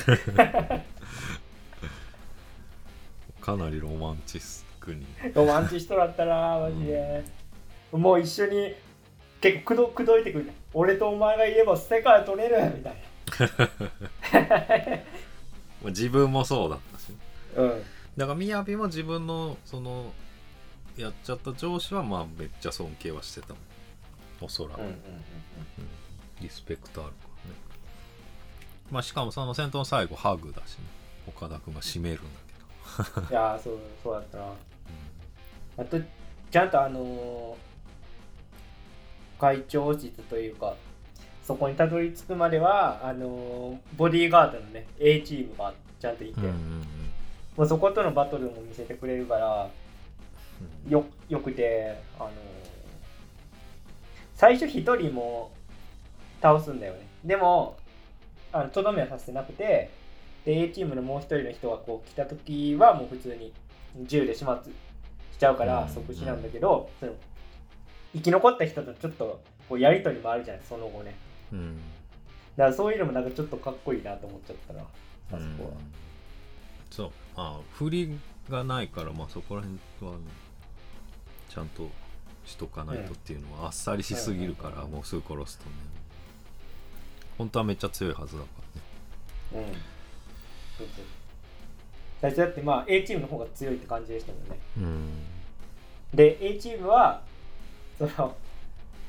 [3.41, 5.07] かなりロマンチスクに。
[5.35, 7.25] ロマンチストだったなマジで、
[7.93, 8.75] もう一緒に
[9.41, 10.51] 結構くどくどいてくる。
[10.75, 13.05] 俺とお前がいれば世界取れるみたいまあ
[15.85, 17.13] 自分もそうだったし。
[17.57, 17.83] なうん。
[18.17, 20.13] だからみやびも自分のその
[20.97, 23.59] やっちゃった上司はまあめっちゃ尊敬はしてたもん。
[24.41, 24.99] おそらく、うんうんうん
[26.41, 27.57] リスペクトあるからね。
[28.93, 30.85] まあしかもその戦闘の最後ハグだしね。
[31.27, 34.45] 岡田君が締めるんだけど、う んいやーそうそうだったな。
[35.79, 36.01] あと
[36.51, 37.69] ちゃんとあのー
[39.41, 40.75] 会長室というか
[41.49, 46.81] そこにたどり着くまではあのーボディーガードのね A チームがちゃんといて、うんうんうん。
[47.57, 49.71] もうそことのバトルも見せてくれるから
[50.87, 50.93] うん。
[50.93, 52.33] よよくてあのー
[54.35, 55.51] 最初一人も
[56.43, 57.07] 倒すんだよね。
[57.25, 57.77] でも
[58.53, 59.89] あのとどめはさせてなくて
[60.45, 63.55] で A チームのもう一人の人がこう来た時はもう普通に
[64.03, 64.55] 銃で始末
[65.33, 67.13] しちゃうからうん即死なんだけど、その
[68.13, 71.17] 生き残った人とちょっとこうやり取りもあるじゃないその後ね
[71.53, 71.77] うん。
[72.57, 74.81] だからそういうのもなんかちょっとかっこいいなと思っちゃったな。
[74.81, 74.85] あ
[75.31, 75.71] そこは、
[76.91, 77.11] そう。
[77.37, 78.19] まあ振り
[78.51, 79.79] がないからまあそこら辺
[80.13, 80.25] はね
[81.49, 81.89] ちゃんと
[82.45, 84.91] しとかないとっていうのはあっさりしすぎるからうん。
[84.91, 85.71] もうすぐ殺すとね。
[87.37, 88.49] 本当はめっちゃ強いはずだか
[89.55, 89.67] らね。
[89.69, 89.73] うん。
[89.73, 91.05] そうそう。
[92.21, 94.59] 最初だってまあ A チームの方が強いって感じでしたもんね。
[94.79, 95.09] うん。
[96.15, 97.23] で A チームは
[97.99, 98.35] その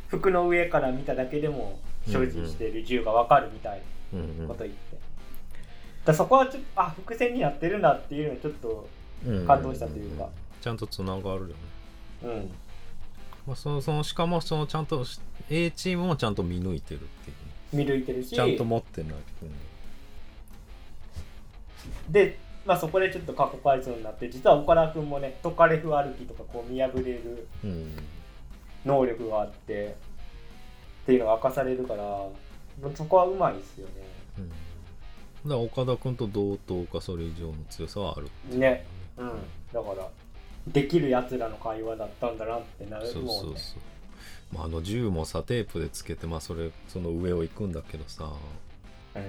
[0.10, 1.80] 服の上から見ただけでも
[2.12, 3.82] 所持している銃が分かるみたい
[4.14, 5.02] うんなこと言って、だか
[6.06, 8.88] らそこはちょっとあ伏線になってるんだっていうのにちょっと
[9.26, 9.46] うん。
[9.46, 10.30] 感動したというか。
[10.62, 11.54] ちゃんとつながるよね、
[12.24, 12.52] うん。
[13.48, 15.06] まあ、そのそのしかもそのちゃんと
[15.50, 17.86] A チームもちゃんと見抜いてるっていうね。
[17.86, 18.36] 見抜いてるし。
[18.36, 19.14] ちゃんと持ってない、
[22.10, 27.96] で、まあ、そこでちょっと過去回想になって実は岡田君もねトカレフ歩きとかこう見破れるうんうん。
[28.86, 29.96] 能力があって
[31.10, 32.04] っていうのが明かされるから
[32.96, 33.94] そこはうまいですよね。
[34.38, 34.54] うん、だか
[35.44, 38.86] ら岡田君と同等かそれ以上の強さはあるね。
[39.18, 39.28] うん。
[39.74, 40.08] だから
[40.68, 43.08] できるやつらの会話だったんだなってなる。
[43.08, 43.58] そうそうう。
[43.58, 43.76] そ
[44.54, 48.30] う、まあ、あの銃もさテープでつけてまあそれその上を行くんだけどさ。
[49.16, 49.22] うん。
[49.22, 49.26] あ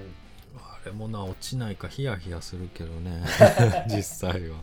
[0.85, 3.23] れもな落ちないかヒヤヒヤするけどね。
[3.87, 4.57] 実際は。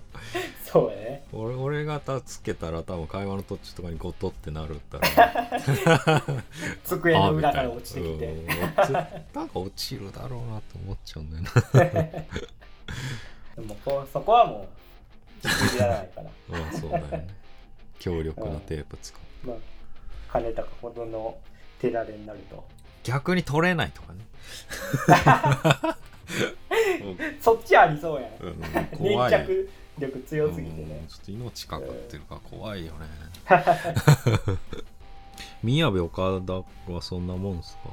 [0.64, 1.24] そうやね。
[1.32, 6.22] 俺俺がたつけたら多分会話の途中とかにゴトってなるったら。
[6.84, 8.46] 机の裏から落ちてきて。
[9.34, 12.10] なんか落ちるだろうなと思っちゃうんだよな。
[13.56, 14.68] でもこうそこはも
[15.44, 16.30] うやらないから。
[16.48, 17.26] まあそうだよね。
[17.98, 19.46] 強力なテープ使う。
[19.46, 19.56] まあ
[20.30, 21.38] 金高ほどの
[21.80, 22.64] 手だれになると。
[23.04, 24.18] 逆に取れないとかね
[27.40, 29.46] そっちありそうやんうん粘怖い。
[29.46, 32.98] 着力強すぎてうんねちょっと命かかってるから怖いよね。
[35.62, 36.52] 宮部岡田
[36.92, 37.90] はそんなもんすか？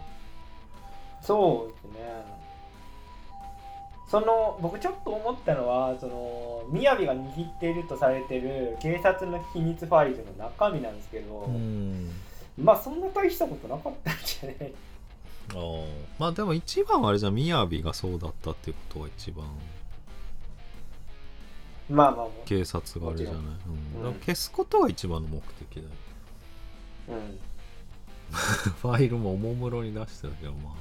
[1.21, 1.99] そうですね。
[4.07, 12.11] その僕ちょっと思ったのはその宮部が握っているとされてる警察の秘密ファイルの中身なんですけど、うん。
[12.57, 14.73] まあそんな大したことなかったんじゃない？
[15.51, 15.87] あー
[16.17, 19.45] まあでも一番あれじゃん雅がそうだったっていうことが一番。
[21.87, 23.43] まあまあも警察があれじゃない、うん。
[23.43, 23.93] ん。
[23.93, 25.87] だから消すことが一番の目的だよ。
[27.09, 27.39] う、うん、
[28.81, 30.75] ファイルもおもむろに出してたけどま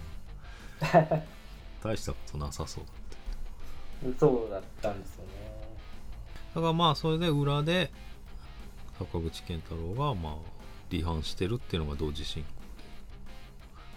[0.81, 1.23] あ。
[1.83, 4.19] 大したことなさそうだった。
[4.19, 5.31] そうだったんですよね。
[6.55, 7.91] だからまあそれで裏で
[8.99, 10.35] 坂口健太郎がまあ
[10.91, 12.49] 離反してるっていうのが同時進行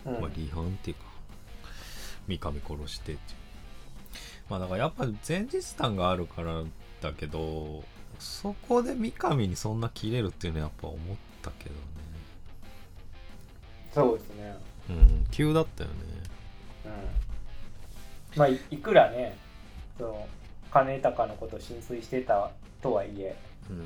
[0.08, 0.14] うん。
[0.22, 1.04] まあ、離反っていうか
[2.28, 3.38] 三上殺してっていう。
[4.50, 6.64] まあだからやっぱ前日談があるから
[7.02, 7.84] だけど
[8.20, 11.00] そこで三上にそんな切れるっていうのはやっぱ思っ
[11.42, 11.82] たけどね。
[13.94, 14.58] そうですね。
[14.90, 15.96] うん急だったよね。
[16.86, 18.40] うん。
[18.40, 19.38] まあいいくらね
[19.98, 20.28] その
[20.72, 22.52] 金高のことを浸水してた
[22.82, 23.36] とはいえ。
[23.70, 23.84] うん。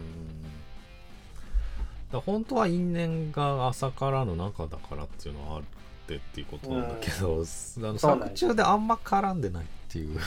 [2.11, 5.61] だ本当は因縁が朝からの中だからっていうのはあ
[6.03, 8.45] ってっていうことなんだけど、うなん作です。
[8.47, 10.19] 中であんま絡んでないっていう。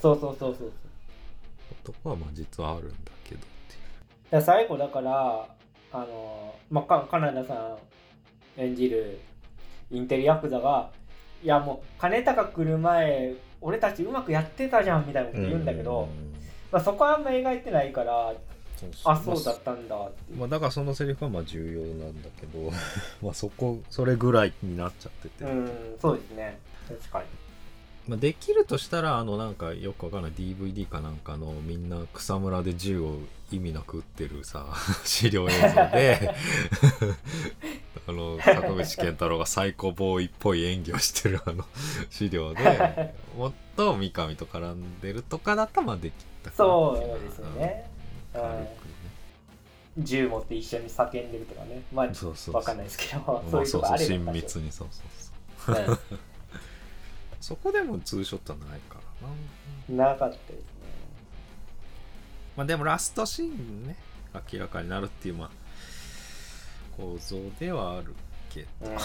[0.00, 0.72] そうそうそうそう。
[1.84, 4.40] とこはまあ実はあるんだけどっていう。
[4.40, 5.46] で最後だから
[5.92, 9.18] あの、まあ、かカナダさん演じる
[9.90, 10.90] インテリヤクザが
[11.42, 16.08] いやもう金高来る前俺たちうまくやってたじゃんみたいなこと言うんだけど、
[16.70, 18.32] まあ、そこはあんま描いてないから
[19.04, 20.38] あそうだったんだっていう。
[20.38, 22.70] まあ、だからそのセリフはまあ重要なんだけど
[23.22, 25.70] まあそこそれぐらいになっちゃってて、うん
[26.00, 26.58] そうですね。
[26.88, 27.24] 確かに。
[28.08, 30.32] まあ、できるとしたらあのなんかよくわかんない。
[30.32, 33.18] DVD かなんかのみんな草むらで銃を
[33.52, 34.66] 意味なく撃ってるさ
[35.04, 36.34] 資料映像で
[38.08, 41.64] あの坂口健太郎がサイコボーイっぽい演技をしてるあの
[42.10, 47.84] 資料でもっと三上と絡んでるとかだったらまあできたかなそうですよね。
[47.86, 48.01] うん
[49.98, 51.82] 銃持って一緒に叫んでるとかね。
[51.92, 52.54] まあそうそうそう。
[52.56, 54.72] わかんないですけどま そういうとこあそうそうあれば親密に。
[54.72, 55.90] そうそうそう。
[55.90, 55.98] うん
[57.40, 59.00] そこでもツーショットはないか
[59.90, 60.12] らな。
[60.12, 60.62] なかったですね。
[62.56, 63.96] まあでもラストシーンね
[64.52, 65.50] 明らかになるっていうまあ
[66.96, 68.14] 構造ではある
[68.48, 68.68] けど。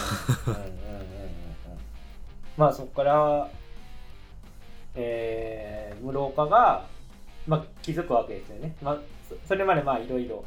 [2.56, 3.50] まあそこから
[5.00, 6.86] えー、室岡が、
[7.46, 8.98] まあ、気づくわけですよね、まあ、
[9.30, 10.44] そそれまでまあいろいろ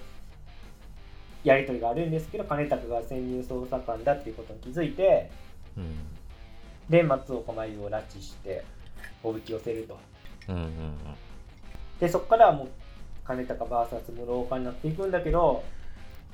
[1.44, 5.30] やり取りがあるんですけど金拓が潜入捜査官だっていうことに気づいて
[5.76, 5.94] うん。
[6.88, 8.64] で松岡真優を拉致して
[9.22, 9.98] おびき寄せると。
[10.48, 10.70] うんうん
[12.00, 12.68] でそこからはもう
[13.26, 15.62] 金高 VS 室岡になっていくんだけど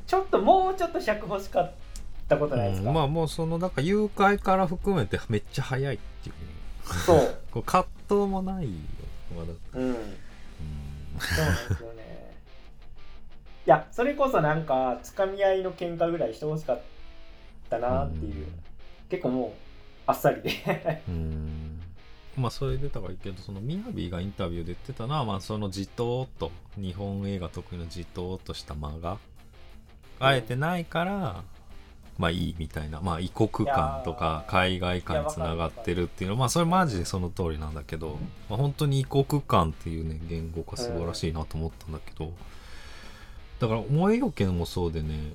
[0.06, 1.72] ちょっともうちょっと尺欲しかっ
[2.28, 2.94] たことないですか、うん。
[2.94, 6.52] まあもうそのだから誘拐から含めてめっちゃ早いっていうね。
[7.04, 7.62] そう。
[7.66, 8.70] 葛藤もないよ
[9.36, 9.88] まだうん。
[9.88, 9.96] うん。
[11.18, 12.05] そうなんですよね。
[13.66, 16.82] いや、それこそなんか、つかみ合いの喧嘩ぐらいしてほしかっ
[17.68, 18.46] たなっていう。
[19.08, 19.50] 結構もう、
[20.06, 21.02] あっさりで。
[21.08, 21.80] うん
[22.36, 29.16] まあそれでだからいいけどそのみやびがインタビューで言ってたのはまあそのじとーっと日本映画得意のじとーっとした間が
[30.20, 31.44] あえてないから
[32.18, 38.18] まあいいみたいなまあ異国感とか海外感につながってるっていうのまあそれマジでその通りなんだけど、
[38.50, 42.32] まあ、本当に異国感っていうね言語化素晴らしいなと思ったんだけど
[43.60, 45.32] だから思いよけもそうでね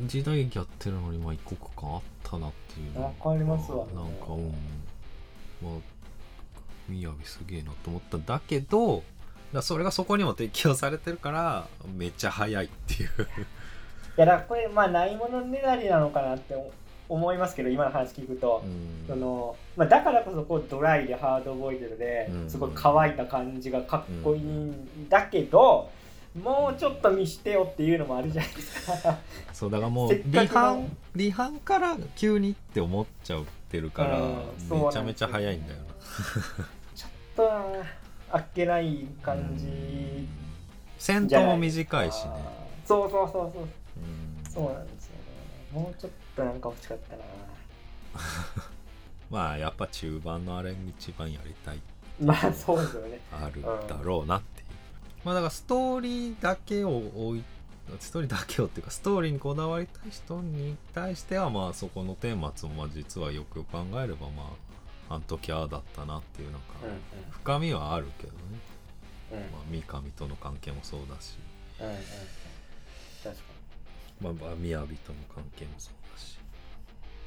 [0.00, 2.92] 時代劇やってるのにまあ異国感あったなっていう。
[2.94, 3.84] のわかりますわ。
[3.86, 4.50] ねなんかうん。
[5.62, 5.80] まあ
[6.88, 9.04] みやびすげえなと思ったんだけど
[9.52, 13.10] だそれがそこにも適用されてるからめっちゃ早いっていう。
[14.18, 16.54] いや、だこれ、まあ、ないものねだりなのかなって
[17.08, 18.62] 思いますけど、今の話聞くと。
[18.64, 19.06] うん。
[19.06, 22.50] そのまあ、だからこそこうドライでハードボイルドでうん。
[22.50, 25.90] すごい乾いた感じがかっこいいんだけど、
[26.40, 29.18] もうちょっと見してよっていうのもあるじゃないですか。
[29.52, 35.84] そうだからもう離反離反から急にって思っちゃってるからめちゃめちゃ早いんだよな。
[36.94, 37.84] ちょっとな
[38.30, 40.26] あっけない感じ。
[40.98, 42.30] 戦闘も短いしね。
[42.86, 43.62] そうそうそうそう。
[43.62, 44.50] うん。
[44.50, 45.22] そうなんですよね。
[45.72, 47.22] もうちょっとなんか欲しかったな。
[49.30, 51.80] まあやっぱ中盤のあれ一番やりたい
[52.20, 53.20] まあそうですよね。
[53.32, 54.61] あるだろうなって
[55.24, 57.44] まあだからストーリーだけを置い
[58.00, 64.54] ストーリーだけをっていうかストーリーにこだわりたい人に対してはまあそこの顛末もまあ実はよく考えればま
[65.08, 68.38] ああの時ああだったなっていうなんかうん深みはあるけどね、
[69.32, 69.38] うん。
[69.38, 71.36] うんまあ、三上との関係もそうだし、
[71.80, 71.94] うんうん
[73.22, 73.42] 確か
[74.20, 76.38] まあ、まあ雅との関係もそうだし。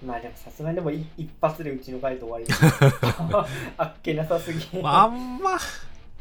[0.02, 2.46] にまあでもさすがにでもい一発でうちの回と終わり。
[3.78, 4.82] あっけなさすぎ。
[4.82, 5.58] まあ、あんま、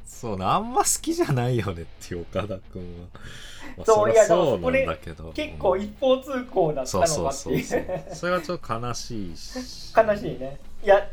[0.05, 3.09] そうな、あんま好きじゃないよねっていう岡田君は。
[3.85, 5.33] そういやそうだけど。
[5.33, 9.93] 結構一方通行だったのかっていうそれはちょっと悲しいし。
[9.97, 10.59] 悲しいね。
[10.83, 11.11] いや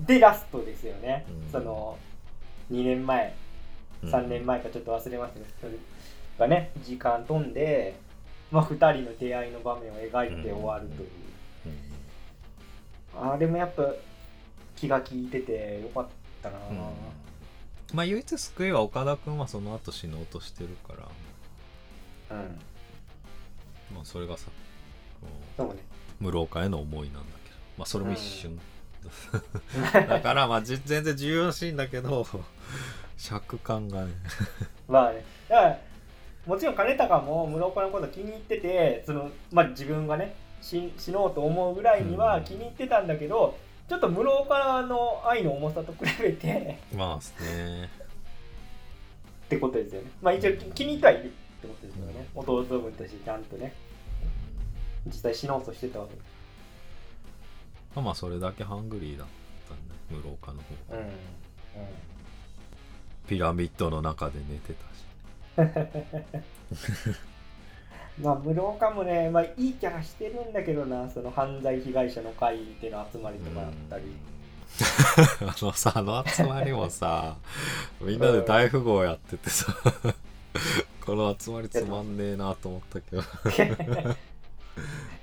[0.00, 1.52] でラストですよね、うん。
[1.52, 1.96] その
[2.72, 3.34] 2年前
[4.02, 4.10] うん。
[4.10, 5.72] 3年前かちょっと忘れましたけど、それ
[6.38, 7.94] がね時間飛んで、
[8.50, 11.08] まあ、2人の出会いの場面を描いて終わるという、
[13.16, 13.32] うん。
[13.32, 13.92] あれもやっぱ
[14.76, 16.06] 気が利いててよかっ
[16.42, 17.19] たな、うん
[17.94, 20.94] まあ唯一救いは岡田君はその後死のうとしてるか
[22.30, 22.58] ら、うん。
[23.94, 24.46] まあそれがさ、
[25.20, 25.26] こ
[25.56, 25.74] そうね。
[26.20, 28.58] う室岡への思いなんだけど、まあそれも一瞬。
[30.08, 32.26] だからまあじ 全然重要シーンだけど、
[33.16, 34.12] 尺感がね。
[34.88, 35.24] まあね。
[35.48, 35.78] だから
[36.46, 43.58] もちろん金高も室岡のこと気に入っててその、まあ、自分がね死死のうと思うぐらいには気に入ってたんだけど、
[43.90, 47.90] ちょっと室岡の愛の重さと比べてまあね。
[49.46, 50.10] ってことですよね。
[50.22, 51.28] まあ一応気気に入ってはいるっ
[51.60, 53.74] てことですよね、弟分としてちゃんとね。
[55.06, 56.14] 実際死のうとしてたわけ。
[56.14, 56.24] です
[57.96, 59.26] まあまあそれだけハングリーだっ
[59.68, 59.94] たんだ。
[60.08, 61.00] 室岡の方が。
[61.00, 61.10] うん、
[63.26, 64.72] ピラミッドの中で寝て
[65.56, 67.18] たし
[68.22, 71.08] まあ室岡もね、まあ、いいキャラしてるんだけどな。
[71.10, 74.04] その犯罪被害者の会での集まりとかだったり、
[75.48, 77.36] あのさあの集まりもさ
[78.00, 79.74] みんなで大富豪やっててさ
[81.04, 83.22] この集まりつまんねえなと思ったけど。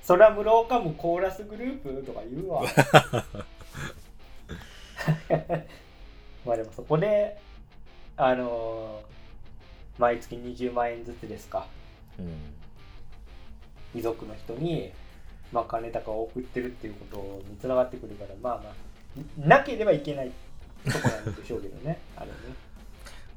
[0.02, 2.62] それは室岡もコーラスグループとか言うわ。
[6.46, 7.38] まあでもそこで
[8.16, 9.08] あのー
[9.98, 11.66] 毎月20万円ずつですか。
[12.18, 12.57] うん
[13.94, 14.92] 遺族の人に、
[15.52, 18.88] まあ、金高を送ってるっていうことにつながってくるからまあまあ
[19.48, 20.30] なければいけない
[20.84, 22.32] とこなんでしょうけどね あれね。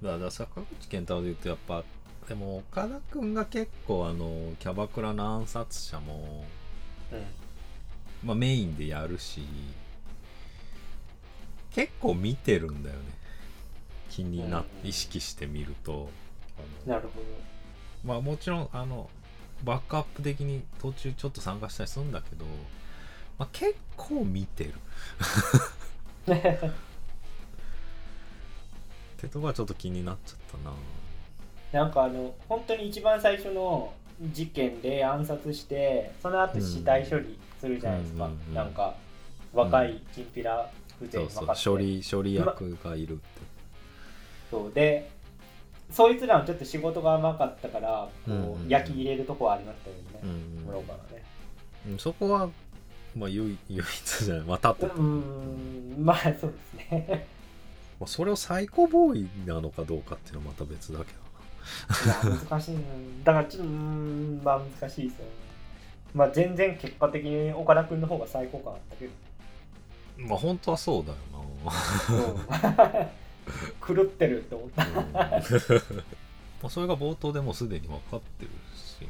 [0.02, 1.84] だから坂口健太郎で言うとやっぱ
[2.28, 6.46] でも岡田君が結構あのキャバクラの暗殺者も、
[7.12, 7.24] うん。
[8.24, 9.42] まあ、メインでやるし
[11.72, 13.02] 結構見てるんだよね。
[14.10, 14.90] 気になっうん。
[14.90, 16.10] 意識してみると。
[16.86, 17.10] なるほ
[18.04, 19.10] まあもちろんあの
[19.64, 22.46] バックアップ的に途中ちょっと参加したりするんだけど、
[23.38, 24.74] まあ、結構見てる。
[26.28, 26.40] ど っ
[29.18, 31.84] てとこはちょっと気になっちゃったな。
[31.84, 33.94] なんかあの本当に一番最初の
[34.34, 38.96] 事件で暗殺してその後死体処理するじゃないですか、うんうんうんなんか
[39.54, 41.76] 若いチンピラ風情そうそう。
[41.76, 43.24] 処理処理役がいるって。
[44.50, 44.72] そう。
[44.74, 45.10] で
[45.92, 48.70] そいつらのちょっと仕事が甘かったからこう、うんうんうん。
[48.70, 50.26] 焼き入れるとこはありましたよね、う
[50.62, 51.24] ん室岡のね。
[51.90, 52.50] うんそこは
[53.16, 57.28] まあ唯 唯一じゃないまたってうーんまあそうですね。
[58.00, 61.20] まあそれをサイコボーイなのかどうかっていうのはまた別だけど
[62.06, 62.76] いや難しい。
[62.76, 62.82] な
[63.26, 65.32] だからちょっとうーんまあ難しいですよね。
[66.14, 69.12] まあ全然結果的に岡田君の方が最高感あったけど。
[70.20, 71.38] なまあ本当はそうだよう。
[71.38, 73.08] ん
[73.86, 74.86] 狂ってるって思った。
[74.86, 75.14] な、うん。
[75.14, 75.42] ま
[76.64, 79.08] あそれが冒頭でもうすでに分かってるしね。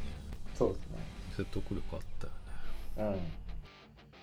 [0.55, 0.97] そうですね。
[1.37, 2.01] 説得力あっ
[2.95, 3.19] たよね。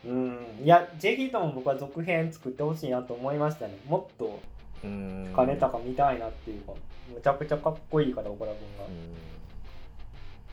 [0.04, 3.76] うん、うん、いやぜひとも僕は続編作ってほしいなと思いましたね。
[3.86, 4.40] もっと
[4.84, 5.32] うん。
[5.34, 6.72] 金高見たいなっていうか
[7.12, 9.14] むちゃくちゃかっこいいから岡田君が、うん。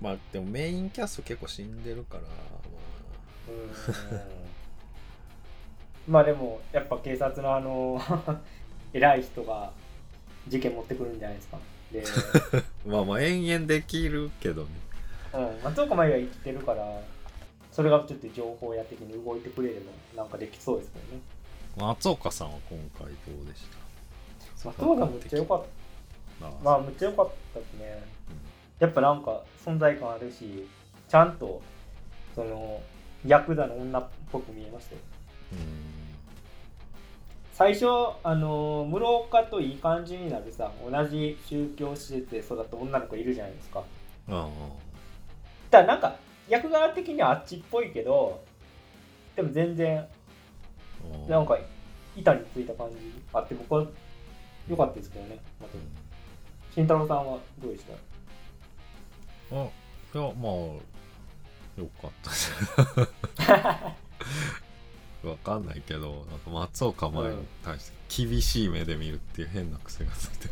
[0.01, 2.31] まあでもメインキャスト結構死んでるから、う
[6.09, 6.11] ん。
[6.11, 8.01] まあでもやっぱ警察のあの
[8.95, 9.71] 偉い人が
[10.47, 11.57] 事件持ってくるんじゃないですか。
[11.91, 12.03] で、
[12.87, 14.69] まあ、まあまあ延々できるけどね。
[15.33, 17.01] うん、松岡茉優は生きてるから
[17.73, 19.81] それがちょっと情報屋的に動いてくれれ
[20.15, 21.21] ばなんかできそうですけどね。
[21.77, 23.65] 松岡さんは今回どうでし
[24.63, 24.69] た？
[24.69, 25.63] 松岡むっちゃ良かっ
[26.39, 26.47] た。
[26.47, 28.01] あまあむっちゃ良かったですね。
[28.79, 30.65] やっぱなんか存在感あるし
[31.09, 31.61] ちゃんと
[32.33, 32.81] その
[33.25, 35.01] ヤクザの女っぽく見えましたよ。
[35.51, 35.84] うん
[37.57, 37.85] 最初
[38.23, 43.81] あの室岡といい感じになるさ同じ宗教施設で育った女の子いるじゃないですか。
[44.29, 44.49] あ
[45.71, 46.17] ただなんか
[46.49, 48.43] 役柄的にはあっちっぽいけど
[49.37, 49.99] でも全然
[51.29, 51.57] あなんか
[52.17, 52.97] 板についた感じ
[53.33, 53.85] あって僕は
[54.67, 55.39] 良かったですけどね。
[55.61, 55.77] また
[56.73, 59.55] 慎太郎さんはどうでした？
[59.55, 59.67] あい
[60.17, 60.51] やまあ
[61.79, 62.51] よかったです
[65.25, 70.51] わかんないけどなんか松岡茉優に対して厳しい目で見るっていう変な癖がついてる、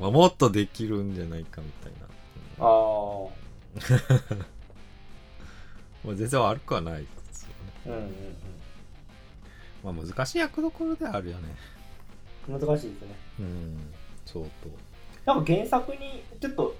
[0.00, 2.06] まあ、もっとできるんじゃないかみたいな、
[2.58, 3.32] ど
[6.04, 7.54] まあ、全然悪くはないですよね。
[7.86, 7.98] ああうん
[9.92, 9.96] うん。
[9.96, 11.54] まあ難しい役どころではあるよね。
[12.48, 13.14] うん難しいですね。
[13.38, 13.92] うん
[14.26, 14.44] 相
[15.24, 15.34] 当。
[15.34, 16.74] なんか原作にちょっと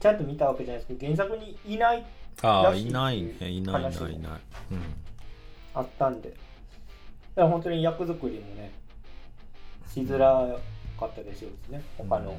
[0.00, 2.04] ちゃんと見たわけじゃないですけど原作にいない
[2.42, 4.32] ああらしいいないねいないいないいない。
[4.72, 4.80] うん。
[5.74, 6.28] あったんで。
[6.30, 8.72] だから本当に役作りもね
[9.92, 10.46] しづら
[10.98, 11.82] かったでしょうですね。
[11.96, 12.38] 他のうん。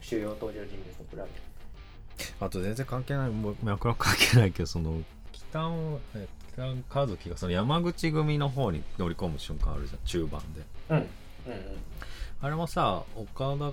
[0.00, 2.34] 主要登場人物と比べて。
[2.40, 3.30] あと全然関係ない。
[3.30, 5.02] もう脈絡関係ないけどその
[5.32, 6.76] 北尾え北尾
[7.06, 9.98] 和樹がその山口組の方に乗り込む瞬間あるじゃん。
[10.04, 10.62] 中盤で。
[10.90, 10.96] うん。
[10.96, 11.08] うんうん。
[12.40, 13.72] あれもさ岡田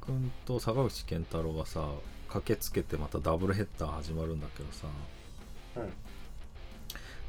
[0.00, 1.88] 君と坂口健太郎がさ
[2.32, 4.86] 駆けつけてまたダブルヘッダー始まるんだけどさ。
[5.76, 5.92] うん。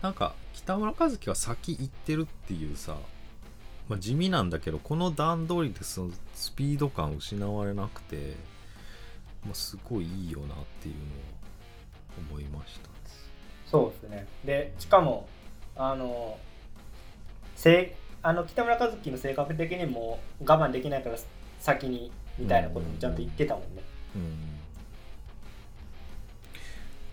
[0.01, 2.95] なんか北村和樹が先行ってるっていうさ、
[3.89, 8.35] まあ、地味なんだけどこの段取りでそのスピード感失われなくて、
[9.45, 11.01] まあ、すごいいいよなっていうの
[12.31, 12.89] を思いました。
[13.65, 14.27] そうですね。
[14.45, 15.27] でしかも
[15.75, 16.37] あの
[17.55, 21.17] せあの北村和樹の性格的にもう我慢できないから
[21.59, 23.83] 先にみたいなこともちゃんと言ってたもんね。
[24.15, 24.52] うん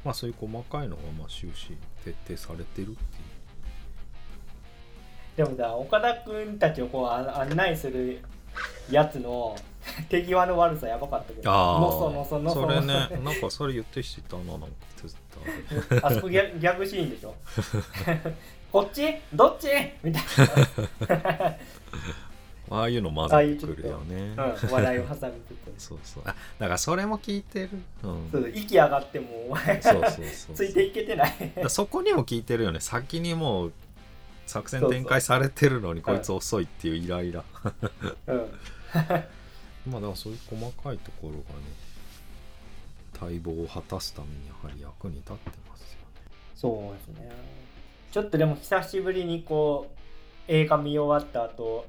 [0.04, 2.96] まあそういう細かいのがまあ終始徹底されてるっていう。
[5.36, 8.20] でもさ岡田君たちをこうあ案内する
[8.90, 9.56] やつの
[10.10, 12.52] 手際の悪さやばかったけどああのそのその。
[12.52, 14.66] それねのなんかそれ言ってる人いたななんか
[14.96, 15.14] ツイッ
[15.88, 17.34] ターであそこギャギャグシーンでしょ？
[18.72, 19.14] こっち？
[19.32, 19.68] どっち？
[20.02, 20.22] みたい
[22.70, 24.34] ああいうの混ぜてくるよね。
[24.36, 25.32] な、うん、笑いを挟み
[25.76, 25.86] つつ。
[25.88, 26.22] そうそう。
[26.24, 27.70] あだからそれも聞いてる？
[28.04, 28.28] うん。
[28.30, 30.56] そう息上がってもお前そうそうそう。
[30.56, 31.34] ついていけてない。
[31.68, 32.78] そこにも聞いてるよね。
[32.80, 33.72] 先にもう
[34.46, 37.44] 作戦展開されてるのにこいつ遅いっていうイライラ。
[38.28, 38.46] うん。
[39.90, 41.44] まあだからそういう細かいところがね
[43.20, 46.06] 待望を果たすためにやはり役に立ってますよね。
[46.54, 47.30] そうですね。
[48.12, 50.00] ちょっとでも久しぶりにこう
[50.52, 51.86] 映画見終わった後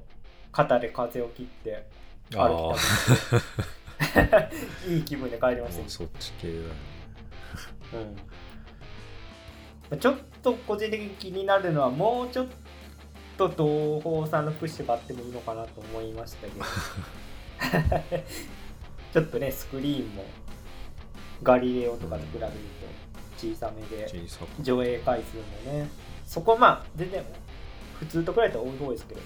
[0.52, 1.86] 肩で風を切って
[2.36, 2.80] あ歩き
[4.14, 4.52] たい
[4.96, 5.90] いい気分で帰りまあした。
[5.90, 6.70] そっち系だよね。
[9.92, 12.48] うん、ちょっと個人的に気になるのはもうちょっ
[13.38, 16.66] と東宝さんのプッシュがあってもいいのかなと思いましたけど。
[19.14, 20.24] ちょっとねスクリーンも
[21.44, 22.52] ガリレオとかと比べると
[23.38, 24.08] 小さめで。
[24.62, 25.90] 上映回数もね。
[26.26, 27.24] そこまあ全然
[28.00, 29.22] 普通と比べたら多い方ですけど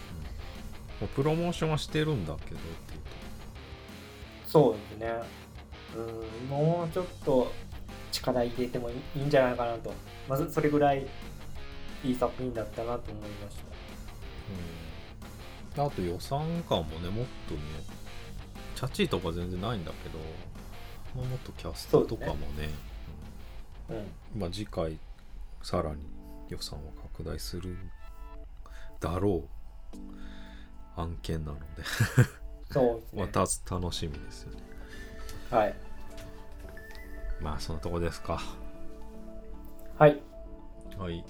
[1.16, 2.58] プロモーションはしてるんだけど。
[2.58, 3.02] っていう
[4.46, 5.22] そうですね。
[5.96, 7.52] うんもうちょっと
[8.12, 9.94] 力入れてもいいんじゃないかなと。
[10.30, 11.06] まずそれぐらい
[12.04, 13.64] いい作品だったなと思いました。
[15.76, 17.60] と、うん、あと予算感もねもっとね
[18.76, 20.20] チャチーとか全然ないんだけど、
[21.16, 22.70] まあ、もっとキャストとかもね。
[23.90, 23.96] うん。
[23.98, 24.06] うん。
[24.40, 24.98] まあ次回
[25.62, 25.98] さらに
[26.50, 27.78] 予算を拡大する
[29.00, 29.55] だろう
[30.96, 31.64] 案件なので。
[32.72, 33.22] そうですね。
[33.22, 33.46] また
[33.76, 34.62] 楽しみですよね。
[35.52, 35.76] はい。
[37.42, 38.42] まあそのとこですか。
[39.98, 40.22] はい。
[40.98, 41.24] はい。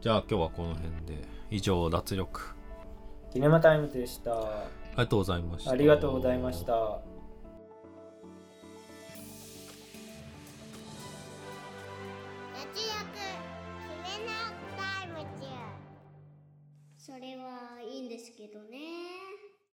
[0.00, 1.42] じゃあ今日はこの辺で。
[1.50, 2.40] 以上脱力。
[3.30, 4.32] キネマタイムズでした。
[4.32, 5.70] ありがとうございました。
[5.70, 6.72] ありがとうございました。
[12.54, 12.96] 脱力
[14.04, 14.32] 決めな
[14.76, 15.46] タイムズ
[16.96, 18.78] それはいいんですけどね